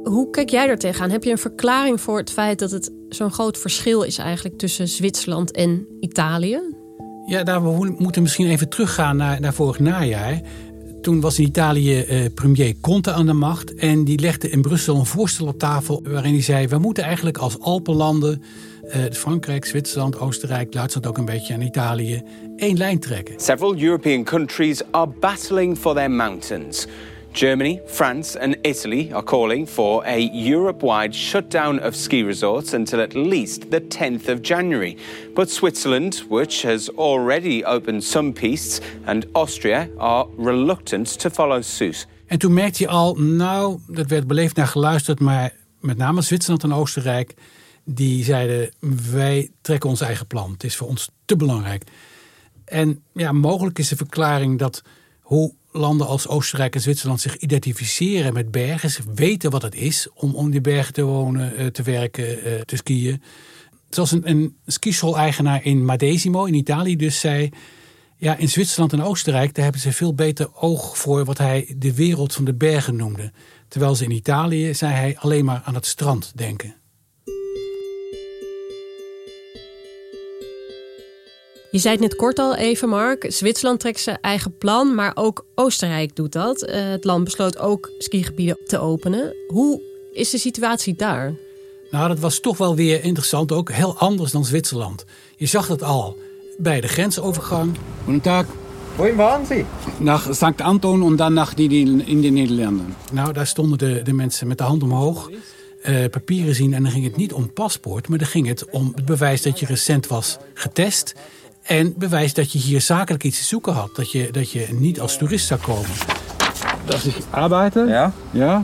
Hoe 0.09 0.29
kijk 0.29 0.49
jij 0.49 0.67
er 0.67 0.77
tegenaan? 0.77 1.09
Heb 1.09 1.23
je 1.23 1.31
een 1.31 1.37
verklaring 1.37 2.01
voor 2.01 2.17
het 2.17 2.31
feit 2.31 2.59
dat 2.59 2.71
het 2.71 2.91
zo'n 3.09 3.31
groot 3.31 3.57
verschil 3.57 4.01
is 4.01 4.17
eigenlijk 4.17 4.57
tussen 4.57 4.87
Zwitserland 4.87 5.51
en 5.51 5.87
Italië? 5.99 6.59
Ja, 7.25 7.43
daar 7.43 7.63
we 7.63 7.95
moeten 7.97 8.21
misschien 8.21 8.47
even 8.47 8.69
teruggaan 8.69 9.17
naar, 9.17 9.41
naar 9.41 9.53
vorig 9.53 9.79
najaar. 9.79 10.41
Toen 11.01 11.21
was 11.21 11.39
in 11.39 11.45
Italië 11.45 12.01
eh, 12.01 12.25
premier 12.33 12.75
Conte 12.81 13.11
aan 13.11 13.25
de 13.25 13.33
macht. 13.33 13.73
En 13.75 14.03
die 14.03 14.19
legde 14.19 14.49
in 14.49 14.61
Brussel 14.61 14.95
een 14.95 15.05
voorstel 15.05 15.47
op 15.47 15.59
tafel. 15.59 16.03
waarin 16.03 16.33
hij 16.33 16.41
zei: 16.41 16.67
We 16.67 16.77
moeten 16.77 17.03
eigenlijk 17.03 17.37
als 17.37 17.59
Alpenlanden. 17.59 18.41
eh, 18.89 19.01
Frankrijk, 19.11 19.65
Zwitserland, 19.65 20.19
Oostenrijk, 20.19 20.71
Duitsland 20.71 21.07
ook 21.07 21.17
een 21.17 21.25
beetje 21.25 21.53
en 21.53 21.61
Italië. 21.61 22.21
één 22.55 22.77
lijn 22.77 22.99
trekken. 22.99 23.33
Several 23.37 23.77
European 23.77 24.23
countries 24.23 24.81
are 24.91 25.11
battling 25.19 25.77
for 25.77 25.95
their 25.95 26.11
mountains. 26.11 26.87
Germany, 27.33 27.81
France, 27.87 28.35
and 28.35 28.57
Italy 28.63 29.11
are 29.13 29.23
calling 29.23 29.65
for 29.65 30.03
a 30.05 30.19
Europe 30.19 30.85
wide 30.85 31.15
shutdown 31.15 31.79
of 31.79 31.95
ski 31.95 32.23
resorts 32.23 32.73
until 32.73 33.01
at 33.01 33.13
least 33.13 33.71
the 33.71 33.81
10th 33.81 34.27
of 34.27 34.41
January. 34.41 34.97
But 35.33 35.49
Switzerland, 35.49 36.25
which 36.29 36.61
has 36.63 36.89
already 36.89 37.63
opened 37.65 38.03
some 38.03 38.33
pistes, 38.33 38.81
and 39.05 39.25
Austria 39.31 39.89
are 39.97 40.27
reluctant 40.37 41.19
to 41.19 41.29
follow 41.29 41.61
suit. 41.61 42.07
En 42.25 42.39
toen 42.39 42.53
merkte 42.53 42.83
je 42.83 42.89
al, 42.89 43.15
nou, 43.15 43.79
dat 43.87 44.07
werd 44.07 44.27
beleefd 44.27 44.55
naar 44.55 44.67
geluisterd, 44.67 45.19
maar 45.19 45.53
met 45.79 45.97
name 45.97 46.21
Zwitserland 46.21 46.63
en 46.63 46.73
Oostenrijk, 46.73 47.33
die 47.83 48.23
zeiden: 48.23 48.71
wij 49.11 49.51
trekken 49.61 49.89
ons 49.89 50.01
eigen 50.01 50.27
plan. 50.27 50.51
Het 50.51 50.63
is 50.63 50.75
voor 50.75 50.87
ons 50.87 51.09
te 51.25 51.35
belangrijk. 51.35 51.83
En 52.65 53.03
ja, 53.13 53.31
mogelijk 53.31 53.79
is 53.79 53.89
de 53.89 53.95
verklaring 53.95 54.59
dat 54.59 54.81
hoe 55.19 55.53
landen 55.71 56.07
als 56.07 56.27
Oostenrijk 56.27 56.75
en 56.75 56.81
Zwitserland 56.81 57.21
zich 57.21 57.37
identificeren 57.37 58.33
met 58.33 58.51
bergen. 58.51 58.89
Ze 58.89 59.01
weten 59.15 59.51
wat 59.51 59.61
het 59.61 59.75
is 59.75 60.07
om 60.13 60.35
om 60.35 60.51
die 60.51 60.61
bergen 60.61 60.93
te 60.93 61.03
wonen, 61.03 61.55
eh, 61.55 61.65
te 61.65 61.83
werken, 61.83 62.43
eh, 62.43 62.61
te 62.61 62.75
skiën. 62.75 63.21
Zoals 63.89 64.11
een, 64.11 64.29
een 64.29 64.57
skischool-eigenaar 64.65 65.63
in 65.63 65.85
Madesimo 65.85 66.45
in 66.45 66.53
Italië 66.53 66.95
dus 66.95 67.19
zei... 67.19 67.49
Ja, 68.21 68.35
in 68.35 68.49
Zwitserland 68.49 68.93
en 68.93 69.01
Oostenrijk 69.01 69.53
daar 69.53 69.63
hebben 69.63 69.81
ze 69.81 69.91
veel 69.91 70.13
beter 70.13 70.55
oog 70.55 70.97
voor 70.97 71.25
wat 71.25 71.37
hij 71.37 71.75
de 71.77 71.93
wereld 71.93 72.33
van 72.33 72.45
de 72.45 72.53
bergen 72.53 72.95
noemde. 72.95 73.31
Terwijl 73.67 73.95
ze 73.95 74.03
in 74.03 74.11
Italië, 74.11 74.73
zei 74.73 74.93
hij, 74.93 75.17
alleen 75.19 75.45
maar 75.45 75.61
aan 75.65 75.73
het 75.75 75.85
strand 75.85 76.31
denken. 76.35 76.78
Je 81.71 81.77
zei 81.79 81.93
het 81.93 82.01
net 82.03 82.15
kort 82.15 82.39
al 82.39 82.55
even, 82.55 82.89
Mark. 82.89 83.25
Zwitserland 83.27 83.79
trekt 83.79 83.99
zijn 83.99 84.17
eigen 84.21 84.57
plan, 84.57 84.95
maar 84.95 85.11
ook 85.15 85.45
Oostenrijk 85.55 86.15
doet 86.15 86.31
dat. 86.31 86.61
Eh, 86.63 86.89
het 86.89 87.03
land 87.03 87.23
besloot 87.23 87.57
ook 87.59 87.91
skigebieden 87.97 88.57
te 88.65 88.79
openen. 88.79 89.33
Hoe 89.47 89.81
is 90.13 90.29
de 90.29 90.37
situatie 90.37 90.95
daar? 90.95 91.33
Nou, 91.91 92.07
dat 92.07 92.19
was 92.19 92.39
toch 92.39 92.57
wel 92.57 92.75
weer 92.75 93.03
interessant. 93.03 93.51
Ook 93.51 93.71
heel 93.71 93.97
anders 93.97 94.31
dan 94.31 94.45
Zwitserland. 94.45 95.05
Je 95.35 95.45
zag 95.45 95.67
het 95.67 95.83
al 95.83 96.17
bij 96.57 96.81
de 96.81 96.87
grensovergang. 96.87 97.77
Goedendag. 98.03 98.45
Wohin 98.95 99.15
waren 99.15 99.45
Sie? 99.45 99.65
Naar 99.97 100.27
St. 100.31 100.61
Anton 100.61 101.03
en 101.03 101.15
dan 101.15 101.33
naar 101.33 101.51
die 101.55 102.03
in 102.05 102.21
de 102.21 102.29
Nederlanden. 102.29 102.95
Nou, 103.11 103.33
daar 103.33 103.47
stonden 103.47 103.77
de, 103.77 104.01
de 104.03 104.13
mensen 104.13 104.47
met 104.47 104.57
de 104.57 104.63
hand 104.63 104.83
omhoog. 104.83 105.29
eh, 105.81 106.05
papieren 106.11 106.55
zien 106.55 106.73
en 106.73 106.83
dan 106.83 106.91
ging 106.91 107.03
het 107.03 107.15
niet 107.15 107.33
om 107.33 107.53
paspoort, 107.53 108.07
maar 108.07 108.17
dan 108.17 108.27
ging 108.27 108.47
het 108.47 108.69
om 108.69 108.91
het 108.95 109.05
bewijs 109.05 109.41
dat 109.41 109.59
je 109.59 109.65
recent 109.65 110.07
was 110.07 110.37
getest. 110.53 111.13
En 111.63 111.93
bewijs 111.97 112.33
dat 112.33 112.51
je 112.51 112.59
hier 112.59 112.81
zakelijk 112.81 113.23
iets 113.23 113.37
te 113.37 113.43
zoeken 113.43 113.73
had. 113.73 113.95
Dat 113.95 114.11
je, 114.11 114.31
dat 114.31 114.51
je 114.51 114.67
niet 114.71 114.99
als 114.99 115.17
toerist 115.17 115.47
zou 115.47 115.59
komen. 115.59 115.89
Dat 116.85 117.05
ik 117.05 117.15
arbeite. 117.29 117.85
Ja. 117.87 118.13
Ja. 118.31 118.63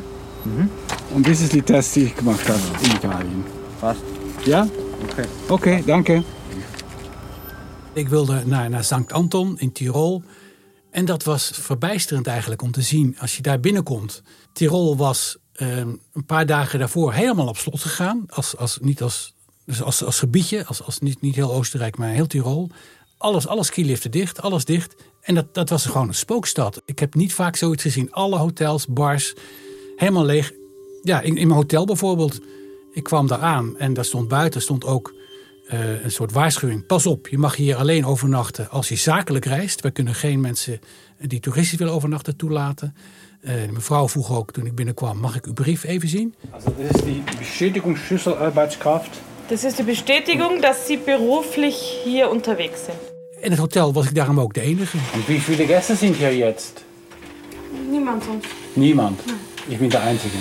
En 1.13 1.21
dit 1.21 1.39
is 1.39 1.49
die 1.49 1.63
test 1.63 1.93
die 1.93 2.05
ik 2.05 2.17
gemaakt 2.17 2.47
heb 2.47 2.55
in 2.81 2.91
Italië. 2.91 3.43
Was? 3.79 3.95
Ja? 4.43 4.67
Oké. 5.01 5.25
Oké, 5.49 5.81
dank 5.85 6.07
je. 6.07 6.21
Ik 7.93 8.09
wilde 8.09 8.41
naar, 8.45 8.69
naar 8.69 8.83
Sankt 8.83 9.11
Anton 9.11 9.59
in 9.59 9.71
Tirol. 9.71 10.23
En 10.91 11.05
dat 11.05 11.23
was 11.23 11.51
verbijsterend 11.53 12.27
eigenlijk 12.27 12.61
om 12.61 12.71
te 12.71 12.81
zien 12.81 13.15
als 13.19 13.35
je 13.35 13.41
daar 13.41 13.59
binnenkomt. 13.59 14.21
Tirol 14.53 14.97
was 14.97 15.37
ehm, 15.53 15.89
een 16.13 16.25
paar 16.25 16.45
dagen 16.45 16.79
daarvoor 16.79 17.13
helemaal 17.13 17.47
op 17.47 17.57
slot 17.57 17.81
gegaan. 17.81 18.23
Als, 18.27 18.57
als, 18.57 18.77
niet 18.81 19.01
als, 19.01 19.34
dus 19.65 19.81
als, 19.81 20.03
als 20.03 20.19
gebiedje, 20.19 20.65
als, 20.65 20.83
als 20.83 20.99
niet, 20.99 21.21
niet 21.21 21.35
heel 21.35 21.53
Oostenrijk, 21.53 21.97
maar 21.97 22.09
heel 22.09 22.27
Tirol. 22.27 22.69
Alles, 23.17 23.47
alle 23.47 23.63
skiliften 23.63 24.11
dicht, 24.11 24.41
alles 24.41 24.65
dicht. 24.65 24.95
En 25.21 25.35
dat, 25.35 25.53
dat 25.53 25.69
was 25.69 25.85
gewoon 25.85 26.07
een 26.07 26.13
spookstad. 26.13 26.81
Ik 26.85 26.99
heb 26.99 27.13
niet 27.13 27.33
vaak 27.33 27.55
zoiets 27.55 27.83
gezien. 27.83 28.11
Alle 28.11 28.37
hotels, 28.37 28.87
bars, 28.87 29.33
helemaal 29.95 30.25
leeg. 30.25 30.53
Ja, 31.03 31.21
in, 31.21 31.37
in 31.37 31.47
mijn 31.47 31.59
hotel 31.59 31.85
bijvoorbeeld. 31.85 32.39
Ik 32.91 33.03
kwam 33.03 33.27
daar 33.27 33.39
aan 33.39 33.77
en 33.77 33.93
daar 33.93 34.05
stond 34.05 34.27
buiten 34.27 34.61
stond 34.61 34.85
ook 34.85 35.13
eh, 35.67 36.03
een 36.03 36.11
soort 36.11 36.31
waarschuwing. 36.31 36.85
Pas 36.85 37.05
op, 37.05 37.27
je 37.27 37.37
mag 37.37 37.55
hier 37.55 37.75
alleen 37.75 38.05
overnachten 38.05 38.69
als 38.69 38.89
je 38.89 38.95
zakelijk 38.95 39.45
reist. 39.45 39.81
We 39.81 39.91
kunnen 39.91 40.15
geen 40.15 40.41
mensen 40.41 40.79
die 41.19 41.39
toeristisch 41.39 41.77
willen 41.77 41.93
overnachten 41.93 42.35
toelaten. 42.35 42.95
De 43.41 43.67
mevrouw 43.71 44.07
vroeg 44.07 44.31
ook 44.31 44.51
toen 44.51 44.65
ik 44.65 44.75
binnenkwam, 44.75 45.17
mag 45.17 45.35
ik 45.35 45.45
uw 45.45 45.53
brief 45.53 45.83
even 45.83 46.09
zien? 46.09 46.35
Also 46.51 46.73
das 46.77 46.91
ist 46.91 47.05
die 47.05 47.23
Bestätigungsschlüssel 47.37 48.37
Arbeitskraft. 48.37 49.21
Das 49.47 49.63
ist 49.63 49.77
die 49.77 49.83
Bestätigung, 49.83 50.59
dass 50.61 50.87
Sie 50.87 50.97
beruflich 50.97 51.75
hier 52.03 52.31
unterwegs 52.31 52.85
sind. 52.85 52.97
In 53.41 53.51
het 53.51 53.59
hotel 53.59 53.93
was 53.93 54.05
ik 54.05 54.15
daarom 54.15 54.39
ook 54.39 54.53
de 54.53 54.61
enige. 54.61 54.97
Und 55.13 55.27
wie 55.27 55.39
viele 55.39 55.65
Gäste 55.65 55.95
sind 55.95 56.15
hier 56.15 56.35
jetzt? 56.35 56.83
Niemand 57.89 58.23
sonst. 58.23 58.47
Niemand. 58.73 59.19
Ich 59.67 59.77
bin 59.77 59.89
der 59.89 60.01
Einzige. 60.01 60.37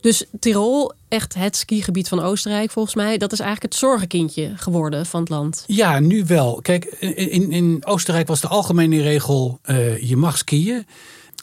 Dus 0.00 0.24
Tirol, 0.40 0.92
echt 1.08 1.34
het 1.34 1.56
skigebied 1.56 2.08
van 2.08 2.20
Oostenrijk 2.20 2.70
volgens 2.70 2.94
mij, 2.94 3.18
dat 3.18 3.32
is 3.32 3.40
eigenlijk 3.40 3.72
het 3.72 3.80
zorgenkindje 3.80 4.52
geworden 4.56 5.06
van 5.06 5.20
het 5.20 5.28
land. 5.28 5.64
Ja, 5.66 6.00
nu 6.00 6.24
wel. 6.26 6.60
Kijk, 6.62 6.84
in, 6.84 7.52
in 7.52 7.86
Oostenrijk 7.86 8.26
was 8.26 8.40
de 8.40 8.48
algemene 8.48 9.02
regel: 9.02 9.58
eh, 9.62 10.02
je 10.08 10.16
mag 10.16 10.38
skiën, 10.38 10.86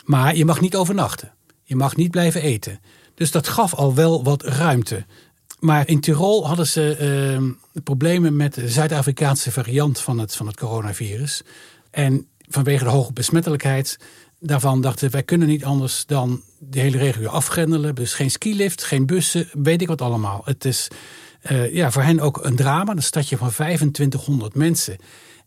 maar 0.05 0.35
je 0.35 0.45
mag 0.45 0.61
niet 0.61 0.75
overnachten. 0.75 1.34
Je 1.67 1.75
mag 1.75 1.95
niet 1.95 2.11
blijven 2.11 2.41
eten. 2.41 2.79
Dus 3.15 3.31
dat 3.31 3.47
gaf 3.47 3.73
al 3.73 3.93
wel 3.93 4.23
wat 4.23 4.43
ruimte. 4.43 5.05
Maar 5.59 5.87
in 5.87 5.99
Tirol 5.99 6.47
hadden 6.47 6.67
ze 6.67 6.95
eh, 6.95 7.81
problemen 7.83 8.35
met 8.35 8.53
de 8.53 8.69
Zuid-Afrikaanse 8.69 9.51
variant 9.51 9.99
van 9.99 10.19
het, 10.19 10.35
van 10.35 10.47
het 10.47 10.57
coronavirus. 10.57 11.41
En 11.91 12.27
vanwege 12.49 12.83
de 12.83 12.89
hoge 12.89 13.13
besmettelijkheid 13.13 13.97
daarvan 14.39 14.81
dachten 14.81 15.11
wij 15.11 15.23
kunnen 15.23 15.47
niet 15.47 15.65
anders 15.65 16.05
dan 16.05 16.41
de 16.59 16.79
hele 16.79 16.97
regio 16.97 17.29
afgrendelen. 17.29 17.95
Dus 17.95 18.13
geen 18.13 18.31
skilift, 18.31 18.83
geen 18.83 19.05
bussen, 19.05 19.49
weet 19.53 19.81
ik 19.81 19.87
wat 19.87 20.01
allemaal. 20.01 20.41
Het 20.43 20.65
is 20.65 20.87
eh, 21.41 21.73
ja, 21.73 21.91
voor 21.91 22.01
hen 22.01 22.19
ook 22.19 22.43
een 22.43 22.55
drama. 22.55 22.91
Een 22.91 23.03
stadje 23.03 23.37
van 23.37 23.49
2500 23.49 24.55
mensen. 24.55 24.97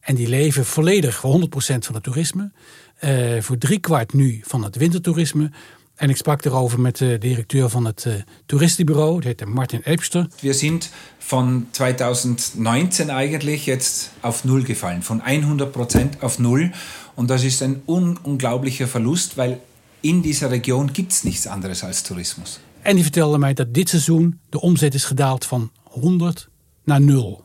En 0.00 0.14
die 0.14 0.28
leven 0.28 0.64
volledig 0.64 1.14
voor 1.14 1.40
100% 1.40 1.46
van 1.58 1.94
het 1.94 2.02
toerisme. 2.02 2.50
Eh, 2.98 3.40
voor 3.40 3.58
driekwart 3.58 4.12
nu 4.12 4.40
van 4.44 4.64
het 4.64 4.76
wintertoerisme. 4.76 5.50
En 5.98 6.10
ik 6.10 6.16
sprak 6.16 6.44
erover 6.44 6.80
met 6.80 6.96
de 6.96 7.16
directeur 7.18 7.68
van 7.68 7.84
het 7.84 8.04
uh, 8.04 8.14
toeristenbureau, 8.46 9.14
dat 9.14 9.24
heet 9.24 9.44
Martin 9.44 9.82
Elbster. 9.82 10.26
Wir 10.40 10.54
sind 10.54 10.90
von 11.18 11.66
2019 11.70 13.10
eigentlich 13.10 13.64
jetzt 13.64 14.10
auf 14.20 14.44
Null 14.44 14.62
gefallen, 14.62 15.02
von 15.02 15.20
100 15.20 15.72
Prozent 15.72 16.22
auf 16.22 16.38
Null. 16.38 16.70
Und 17.14 17.30
das 17.30 17.42
ist 17.42 17.62
ein 17.62 17.82
un 17.86 18.18
unglaublicher 18.22 18.86
Verlust, 18.86 19.36
weil 19.36 19.58
in 20.00 20.22
dieser 20.22 20.50
Region 20.50 20.92
gibt 20.92 21.12
es 21.12 21.24
nichts 21.24 21.46
anderes 21.46 21.82
als 21.84 22.02
Tourismus. 22.02 22.60
En 22.82 22.94
die 22.94 23.02
vertelde 23.02 23.38
mij 23.38 23.54
dat 23.54 23.74
dit 23.74 23.88
seizoen 23.88 24.40
de 24.48 24.60
omzet 24.60 24.94
is 24.94 25.04
gedaald 25.04 25.44
van 25.44 25.70
100 25.82 26.48
naar 26.84 27.00
0. 27.00 27.44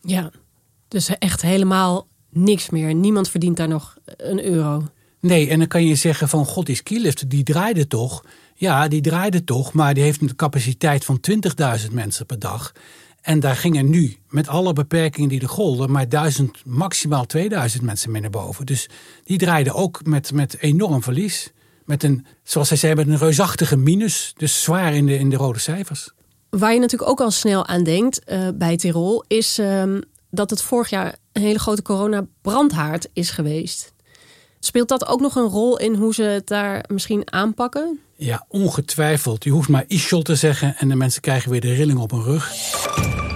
Ja, 0.00 0.30
dus 0.88 1.08
echt 1.18 1.42
helemaal 1.42 2.06
niks 2.30 2.70
meer. 2.70 2.94
Niemand 2.94 3.28
verdient 3.28 3.56
daar 3.56 3.68
nog 3.68 3.96
een 4.16 4.44
euro. 4.44 4.84
Nee, 5.26 5.48
en 5.48 5.58
dan 5.58 5.68
kan 5.68 5.84
je 5.84 5.94
zeggen 5.94 6.28
van 6.28 6.46
god, 6.46 6.66
die 6.66 6.76
skilift 6.76 7.30
die 7.30 7.42
draaide 7.42 7.86
toch. 7.86 8.24
Ja, 8.54 8.88
die 8.88 9.00
draaide 9.00 9.44
toch, 9.44 9.72
maar 9.72 9.94
die 9.94 10.02
heeft 10.02 10.20
een 10.20 10.36
capaciteit 10.36 11.04
van 11.04 11.20
20.000 11.80 11.92
mensen 11.92 12.26
per 12.26 12.38
dag. 12.38 12.72
En 13.20 13.40
daar 13.40 13.56
gingen 13.56 13.90
nu, 13.90 14.16
met 14.28 14.48
alle 14.48 14.72
beperkingen 14.72 15.28
die 15.28 15.40
er 15.40 15.48
golden, 15.48 15.90
maar 15.90 16.08
1000, 16.08 16.64
maximaal 16.64 17.26
2000 17.26 17.82
mensen 17.82 18.10
mee 18.10 18.20
naar 18.20 18.30
boven. 18.30 18.66
Dus 18.66 18.88
die 19.24 19.38
draaiden 19.38 19.74
ook 19.74 20.00
met, 20.04 20.32
met 20.32 20.56
enorm 20.60 21.02
verlies. 21.02 21.52
Met 21.84 22.02
een, 22.02 22.26
zoals 22.42 22.68
zij 22.68 22.76
zei, 22.76 22.94
met 22.94 23.08
een 23.08 23.18
reusachtige 23.18 23.76
minus. 23.76 24.32
Dus 24.36 24.62
zwaar 24.62 24.94
in 24.94 25.06
de, 25.06 25.18
in 25.18 25.30
de 25.30 25.36
rode 25.36 25.58
cijfers. 25.58 26.10
Waar 26.50 26.72
je 26.72 26.80
natuurlijk 26.80 27.10
ook 27.10 27.20
al 27.20 27.30
snel 27.30 27.66
aan 27.66 27.84
denkt 27.84 28.20
uh, 28.26 28.48
bij 28.54 28.76
Tirol, 28.76 29.24
is 29.26 29.58
uh, 29.58 29.82
dat 30.30 30.50
het 30.50 30.62
vorig 30.62 30.90
jaar 30.90 31.16
een 31.32 31.42
hele 31.42 31.58
grote 31.58 31.82
corona-brandhaard 31.82 33.08
is 33.12 33.30
geweest. 33.30 33.94
Speelt 34.60 34.88
dat 34.88 35.06
ook 35.06 35.20
nog 35.20 35.36
een 35.36 35.48
rol 35.48 35.78
in 35.78 35.94
hoe 35.94 36.14
ze 36.14 36.22
het 36.22 36.46
daar 36.46 36.84
misschien 36.88 37.32
aanpakken? 37.32 37.98
Ja, 38.16 38.44
ongetwijfeld. 38.48 39.44
Je 39.44 39.50
hoeft 39.50 39.68
maar 39.68 39.84
Ischol 39.86 40.22
te 40.22 40.34
zeggen 40.34 40.76
en 40.76 40.88
de 40.88 40.94
mensen 40.94 41.20
krijgen 41.20 41.50
weer 41.50 41.60
de 41.60 41.74
rilling 41.74 41.98
op 41.98 42.10
hun 42.10 42.22
rug. 42.22 42.52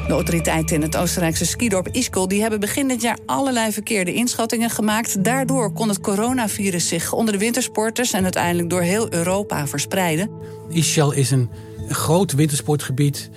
De 0.06 0.16
autoriteiten 0.16 0.76
in 0.76 0.82
het 0.82 0.96
Oostenrijkse 0.96 1.46
skidorp 1.46 1.88
Ischol 1.88 2.28
die 2.28 2.40
hebben 2.40 2.60
begin 2.60 2.88
dit 2.88 3.02
jaar 3.02 3.18
allerlei 3.26 3.72
verkeerde 3.72 4.14
inschattingen 4.14 4.70
gemaakt. 4.70 5.24
Daardoor 5.24 5.72
kon 5.72 5.88
het 5.88 6.00
coronavirus 6.00 6.88
zich 6.88 7.12
onder 7.12 7.32
de 7.32 7.38
wintersporters 7.40 8.12
en 8.12 8.22
uiteindelijk 8.22 8.70
door 8.70 8.80
heel 8.80 9.12
Europa 9.12 9.66
verspreiden. 9.66 10.30
Ischol 10.68 11.12
is 11.12 11.30
een 11.30 11.50
groot 11.88 12.32
wintersportgebied. 12.32 13.30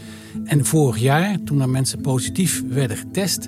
En 0.45 0.65
vorig 0.65 0.97
jaar, 0.97 1.37
toen 1.45 1.61
er 1.61 1.69
mensen 1.69 2.01
positief 2.01 2.63
werden 2.67 2.97
getest, 2.97 3.47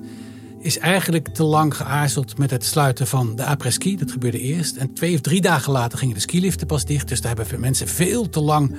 is 0.66 0.78
eigenlijk 0.78 1.28
te 1.28 1.44
lang 1.44 1.76
geaarzeld 1.76 2.38
met 2.38 2.52
het 2.52 2.66
sluiten 2.66 3.08
van 3.08 3.36
de 3.36 3.46
après-ski. 3.46 3.98
Dat 3.98 4.12
gebeurde 4.12 4.40
eerst. 4.40 4.76
En 4.76 4.94
twee 4.94 5.14
of 5.14 5.22
drie 5.22 5.42
dagen 5.42 5.72
later 5.72 5.98
gingen 5.98 6.14
de 6.14 6.22
skiliften 6.22 6.68
pas 6.68 6.86
dicht. 6.86 7.08
Dus 7.08 7.22
daar 7.22 7.36
hebben 7.36 7.60
mensen 7.60 7.88
veel 7.88 8.30
te 8.30 8.42
lang 8.42 8.76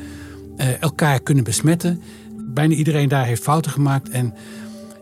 uh, 0.56 0.82
elkaar 0.82 1.20
kunnen 1.20 1.44
besmetten. 1.44 2.02
Bijna 2.36 2.74
iedereen 2.74 3.08
daar 3.08 3.26
heeft 3.26 3.42
fouten 3.42 3.70
gemaakt. 3.70 4.08
En 4.08 4.34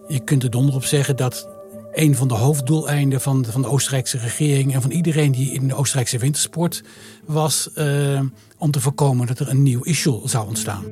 je 0.09 0.25
kunt 0.25 0.43
er 0.43 0.51
donder 0.51 0.75
op 0.75 0.85
zeggen 0.85 1.17
dat 1.17 1.49
een 1.93 2.15
van 2.15 2.29
de 2.29 2.35
hoofddoeleinden 2.35 3.21
van 3.21 3.43
de, 3.43 3.53
van 3.53 3.63
de 3.63 3.69
Oostenrijkse 3.69 4.19
regering 4.19 4.75
en 4.75 4.83
van 4.83 4.91
iedereen 4.91 5.33
die 5.33 5.53
in 5.53 5.69
de 5.69 5.75
Oostenrijkse 5.75 6.19
wintersport 6.19 6.83
was, 7.25 7.71
uh, 7.79 8.21
om 8.59 8.71
te 8.71 8.81
voorkomen 8.81 9.27
dat 9.27 9.39
er 9.39 9.49
een 9.49 9.63
nieuw 9.63 9.83
issue 9.83 10.21
zou 10.25 10.47
ontstaan. 10.47 10.85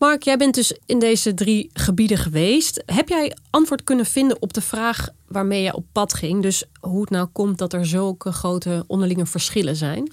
Mark, 0.00 0.22
jij 0.22 0.36
bent 0.36 0.54
dus 0.54 0.78
in 0.86 0.98
deze 0.98 1.34
drie 1.34 1.70
gebieden 1.72 2.18
geweest. 2.18 2.82
Heb 2.86 3.08
jij 3.08 3.36
antwoord 3.50 3.84
kunnen 3.84 4.06
vinden 4.06 4.42
op 4.42 4.52
de 4.52 4.60
vraag 4.60 5.08
waarmee 5.26 5.62
je 5.62 5.74
op 5.74 5.84
pad 5.92 6.14
ging? 6.14 6.42
Dus 6.42 6.64
hoe 6.80 7.00
het 7.00 7.10
nou 7.10 7.26
komt 7.26 7.58
dat 7.58 7.72
er 7.72 7.86
zulke 7.86 8.32
grote 8.32 8.84
onderlinge 8.86 9.26
verschillen 9.26 9.76
zijn? 9.76 10.12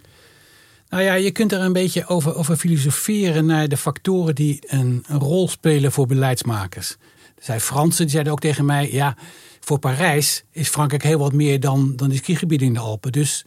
Nou 0.90 1.04
ja, 1.04 1.14
je 1.14 1.32
kunt 1.32 1.52
er 1.52 1.60
een 1.60 1.74
beetje 1.74 2.08
over, 2.08 2.36
over 2.36 2.56
filosoferen 2.56 3.46
naar 3.46 3.68
de 3.68 3.78
factoren 3.78 4.36
die 4.36 4.60
een, 4.68 5.04
rol 5.08 5.48
spelen 5.48 5.92
voor 5.92 6.08
beleidsmakers. 6.08 6.92
Er 7.36 7.44
zijn 7.44 7.62
Fransen, 7.62 8.04
die 8.04 8.12
zeiden 8.12 8.34
ook 8.34 8.40
tegen 8.40 8.66
mij: 8.66 8.92
ja, 8.92 9.18
voor 9.60 9.80
Parijs 9.80 10.44
is 10.52 10.70
Frankrijk 10.70 11.04
heel 11.04 11.20
wat 11.20 11.34
meer 11.34 11.60
dan, 11.60 11.96
dan 11.96 12.10
die 12.10 12.18
skigebieden 12.18 12.68
in 12.68 12.74
de 12.74 12.80
Alpen. 12.80 13.12
Dus 13.12 13.46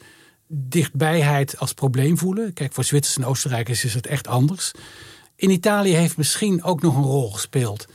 dichtbijheid 0.48 1.58
als 1.58 1.72
probleem 1.72 2.18
voelen. 2.18 2.52
Kijk, 2.52 2.72
voor 2.72 2.84
Zwitsers 2.84 3.16
en 3.16 3.24
Oostenrijkers 3.24 3.84
is 3.84 3.94
het 3.94 4.06
echt 4.06 4.26
anders. 4.26 4.72
In 5.40 5.50
Italië 5.50 5.94
heeft 5.94 6.16
misschien 6.16 6.62
ook 6.62 6.82
nog 6.82 6.96
een 6.96 7.02
rol 7.02 7.30
gespeeld. 7.30 7.86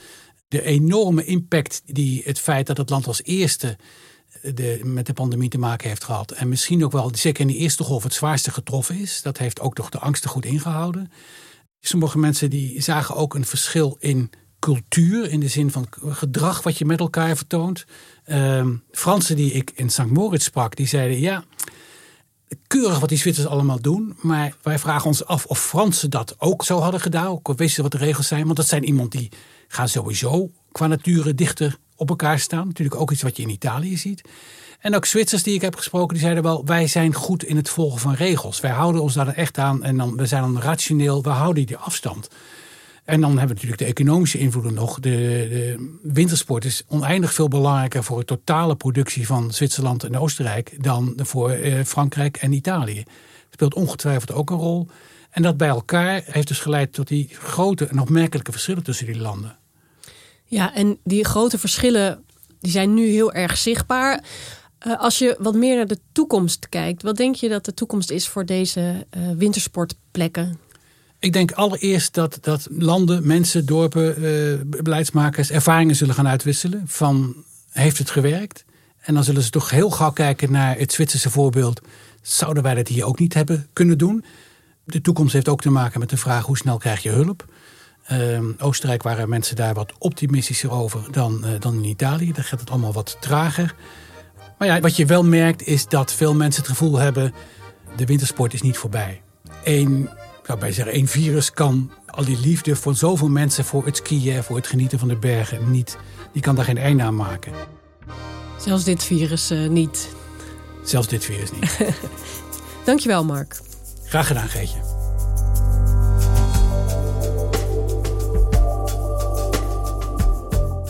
De 0.48 0.62
enorme 0.62 1.26
impact 1.26 1.82
die 1.86 2.22
het 2.26 2.40
feit 2.40 2.68
dat 2.68 2.78
het 2.78 2.90
land 2.90 3.08
als 3.08 3.24
eerste 3.24 3.78
de, 4.42 4.80
met 4.84 5.06
de 5.06 5.14
pandemie 5.14 5.50
te 5.50 5.58
maken 5.58 5.88
heeft 5.88 6.04
gehad. 6.04 6.32
En 6.32 6.50
misschien 6.50 6.86
ook 6.86 6.92
wel, 6.92 7.12
zeker 7.16 7.42
in 7.42 7.48
de 7.48 7.58
eerste 7.58 7.84
golf, 7.84 8.04
het 8.04 8.14
zwaarste 8.14 8.52
getroffen 8.52 9.00
is. 9.00 9.22
Dat 9.22 9.38
heeft 9.38 9.60
ook 9.60 9.76
toch 9.76 9.90
de 9.90 10.00
angsten 10.00 10.30
goed 10.30 10.46
ingehouden. 10.46 11.12
Sommige 11.80 12.18
mensen 12.18 12.50
die 12.50 12.82
zagen 12.82 13.16
ook 13.16 13.34
een 13.34 13.46
verschil 13.46 13.98
in 14.00 14.30
cultuur, 14.60 15.32
in 15.32 15.40
de 15.40 15.48
zin 15.48 15.72
van 15.72 15.88
gedrag 15.92 16.64
wat 16.64 16.78
je 16.78 16.86
met 16.86 17.00
elkaar 17.00 17.38
vertoont. 17.38 17.86
Uh, 18.26 18.68
Fransen 18.92 19.36
die 19.36 19.52
ik 19.52 19.72
in 19.76 19.90
St. 19.90 20.06
Moritz 20.06 20.46
sprak, 20.46 20.76
die 20.76 20.88
zeiden 20.88 21.20
ja, 21.20 21.44
keurig 22.68 23.00
wat 23.00 23.10
die 23.10 23.18
Zwitsers 23.18 23.48
allemaal 23.48 23.82
doen. 23.82 24.18
Maar 24.22 24.56
wij 24.62 24.80
vragen 24.80 25.08
ons 25.08 25.26
af 25.26 25.46
of 25.46 25.60
Fransen 25.60 26.10
dat 26.10 26.36
ook 26.38 26.66
zo 26.66 26.80
hadden 26.80 27.02
gedaan. 27.02 27.28
Ook 27.28 27.54
wisten 27.56 27.84
wat 27.84 27.92
de 27.92 27.98
regels 27.98 28.28
zijn. 28.28 28.44
Want 28.46 28.58
dat 28.58 28.68
zijn 28.68 28.84
iemand 28.84 29.12
die 29.12 29.32
gaan 29.68 29.90
sowieso 29.90 30.52
qua 30.72 30.88
nature 30.88 31.36
dichter 31.36 31.78
op 31.96 32.10
elkaar 32.10 32.40
staan. 32.40 32.68
Natuurlijk 32.68 33.02
ook 33.02 33.12
iets 33.12 33.22
wat 33.22 33.38
je 33.38 33.44
in 33.44 33.50
Italië 33.50 33.98
ziet. 33.98 34.22
En 34.80 34.96
ook 34.96 35.06
Zwitsers 35.06 35.44
die 35.44 35.54
ik 35.54 35.62
heb 35.62 35.76
gesproken, 35.76 36.14
die 36.14 36.24
zeiden 36.24 36.44
wel: 36.44 36.66
wij 36.66 36.88
zijn 36.88 37.14
goed 37.14 37.44
in 37.44 37.56
het 37.56 37.70
volgen 37.70 38.00
van 38.00 38.14
regels. 38.14 38.60
Wij 38.60 38.72
houden 38.72 39.02
ons 39.02 39.14
daar 39.14 39.28
echt 39.28 39.58
aan 39.58 39.84
en 39.84 39.98
dan, 39.98 40.16
we 40.16 40.26
zijn 40.26 40.42
dan 40.42 40.62
rationeel, 40.62 41.24
we 41.24 41.30
houden 41.30 41.66
die 41.66 41.78
afstand. 41.78 42.30
En 43.06 43.22
dan 43.22 43.30
hebben 43.30 43.48
we 43.48 43.54
natuurlijk 43.54 43.82
de 43.82 44.02
economische 44.02 44.38
invloeden 44.38 44.74
nog. 44.74 45.00
De, 45.00 45.10
de, 45.10 45.98
wintersport 46.04 46.66
is 46.66 46.84
oneindig 46.88 47.34
veel 47.34 47.48
belangrijker 47.48 48.04
voor 48.04 48.20
de 48.20 48.26
totale 48.26 48.76
productie 48.76 49.26
van 49.26 49.54
Zwitserland 49.54 50.04
en 50.04 50.18
Oostenrijk 50.18 50.84
dan 50.84 51.14
voor 51.18 51.50
eh, 51.50 51.84
Frankrijk 51.84 52.38
en 52.38 52.52
Italië. 52.52 53.04
Speelt 53.50 53.74
ongetwijfeld 53.74 54.32
ook 54.32 54.50
een 54.50 54.58
rol. 54.58 54.88
En 55.30 55.42
dat 55.42 55.58
bij 55.58 55.68
elkaar 55.68 56.22
heeft 56.26 56.48
dus 56.48 56.60
geleid 56.60 56.94
tot 56.94 57.08
die 57.08 57.30
grote 57.32 57.86
en 57.86 58.00
opmerkelijke 58.00 58.52
verschillen 58.52 58.84
tussen 58.84 59.06
die 59.06 59.18
landen. 59.18 59.58
Ja, 60.46 60.74
en 60.74 60.98
die 61.04 61.26
grote 61.26 61.58
verschillen 61.58 62.24
die 62.60 62.72
zijn 62.72 62.94
nu 62.94 63.08
heel 63.08 63.34
erg 63.34 63.58
zichtbaar. 63.58 64.24
Uh, 64.88 65.00
als 65.00 65.18
je 65.18 65.36
wat 65.40 65.56
meer 65.56 65.76
naar 65.76 65.88
de 65.88 66.00
toekomst 66.12 66.70
kijkt, 66.70 67.02
wat 67.02 67.18
denk 67.18 67.36
je 67.36 67.50
dat 67.50 67.66
de 67.66 67.74
toekomst 67.74 68.12
is 68.12 68.28
voor 68.28 68.46
deze 68.46 69.06
uh, 69.18 69.32
wintersportplekken? 69.38 70.60
Ik 71.26 71.34
denk 71.34 71.52
allereerst 71.52 72.14
dat, 72.14 72.38
dat 72.42 72.68
landen, 72.72 73.28
mensen, 73.28 73.66
dorpen, 73.66 74.24
uh, 74.24 74.82
beleidsmakers 74.84 75.52
ervaringen 75.52 75.96
zullen 75.96 76.16
gaan 76.16 76.28
uitwisselen. 76.28 76.84
Van 76.86 77.36
heeft 77.70 77.98
het 77.98 78.10
gewerkt? 78.10 78.66
En 79.00 79.14
dan 79.14 79.24
zullen 79.24 79.42
ze 79.42 79.50
toch 79.50 79.70
heel 79.70 79.90
gauw 79.90 80.12
kijken 80.12 80.52
naar 80.52 80.78
het 80.78 80.94
Zwitserse 80.94 81.30
voorbeeld. 81.30 81.82
Zouden 82.22 82.64
wij 82.64 82.74
dat 82.74 82.88
hier 82.88 83.06
ook 83.06 83.20
niet 83.20 83.34
hebben 83.34 83.68
kunnen 83.74 83.98
doen? 83.98 84.26
De 84.84 85.02
toekomst 85.02 85.34
heeft 85.34 85.50
ook 85.50 85.62
te 85.62 85.70
maken 85.70 86.00
met 86.00 86.10
de 86.10 86.18
vraag 86.18 86.46
hoe 86.46 86.58
snel 86.58 86.78
krijg 86.78 87.04
je 87.04 87.10
hulp? 87.10 87.46
Uh, 88.12 88.40
Oostenrijk 88.58 89.04
waren 89.04 89.30
mensen 89.30 89.56
daar 89.56 89.74
wat 89.74 89.94
optimistischer 89.98 90.72
over 90.72 91.12
dan, 91.12 91.42
uh, 91.46 91.50
dan 91.60 91.74
in 91.74 91.84
Italië. 91.84 92.32
Daar 92.32 92.44
gaat 92.44 92.60
het 92.60 92.70
allemaal 92.70 92.94
wat 92.94 93.18
trager. 93.20 93.76
Maar 94.58 94.68
ja, 94.68 94.80
wat 94.80 94.96
je 94.96 95.06
wel 95.06 95.24
merkt 95.24 95.64
is 95.68 95.88
dat 95.88 96.14
veel 96.14 96.36
mensen 96.36 96.62
het 96.62 96.72
gevoel 96.72 96.98
hebben... 96.98 97.34
de 97.96 98.06
wintersport 98.06 98.54
is 98.54 98.62
niet 98.62 98.78
voorbij. 98.78 99.22
Eén, 99.64 100.10
ik 100.54 100.60
bij 100.60 100.72
zeggen, 100.72 100.94
één 100.94 101.08
virus 101.08 101.52
kan 101.52 101.92
al 102.06 102.26
die 102.26 102.40
liefde 102.40 102.76
voor 102.76 102.96
zoveel 102.96 103.28
mensen... 103.28 103.66
voor 103.66 103.86
het 103.86 103.98
skiën, 103.98 104.44
voor 104.44 104.56
het 104.56 104.68
genieten 104.68 105.00
van 105.00 105.08
de 105.08 105.16
bergen 105.18 105.72
niet... 105.72 105.98
die 106.32 106.42
kan 106.42 106.56
daar 106.56 106.66
geen 106.66 106.78
einde 106.78 107.04
aan 107.04 107.16
maken. 107.16 107.54
Zelfs 108.60 108.84
dit 108.84 109.04
virus 109.04 109.52
uh, 109.52 109.70
niet. 109.70 110.10
Zelfs 110.84 111.08
dit 111.08 111.26
virus 111.26 111.52
niet. 111.52 111.78
Dankjewel, 112.86 113.26
Mark. 113.26 113.60
Graag 114.06 114.28
gedaan, 114.28 114.50
Geetje. 114.50 114.78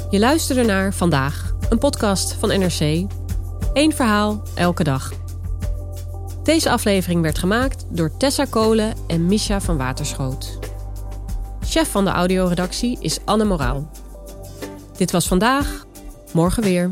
Je 0.09 0.19
luisterde 0.19 0.63
naar 0.63 0.93
Vandaag, 0.93 1.55
een 1.69 1.77
podcast 1.77 2.33
van 2.33 2.49
NRC. 2.49 3.07
Eén 3.73 3.93
verhaal, 3.93 4.43
elke 4.53 4.83
dag. 4.83 5.11
Deze 6.45 6.69
aflevering 6.69 7.21
werd 7.21 7.37
gemaakt 7.37 7.85
door 7.89 8.17
Tessa 8.17 8.45
Kolen 8.45 8.93
en 9.07 9.25
Misha 9.25 9.61
van 9.61 9.77
Waterschoot. 9.77 10.59
Chef 11.61 11.91
van 11.91 12.05
de 12.05 12.11
audioredactie 12.11 12.97
is 12.99 13.19
Anne 13.23 13.43
Moraal. 13.43 13.89
Dit 14.97 15.11
was 15.11 15.27
vandaag, 15.27 15.85
morgen 16.31 16.63
weer. 16.63 16.91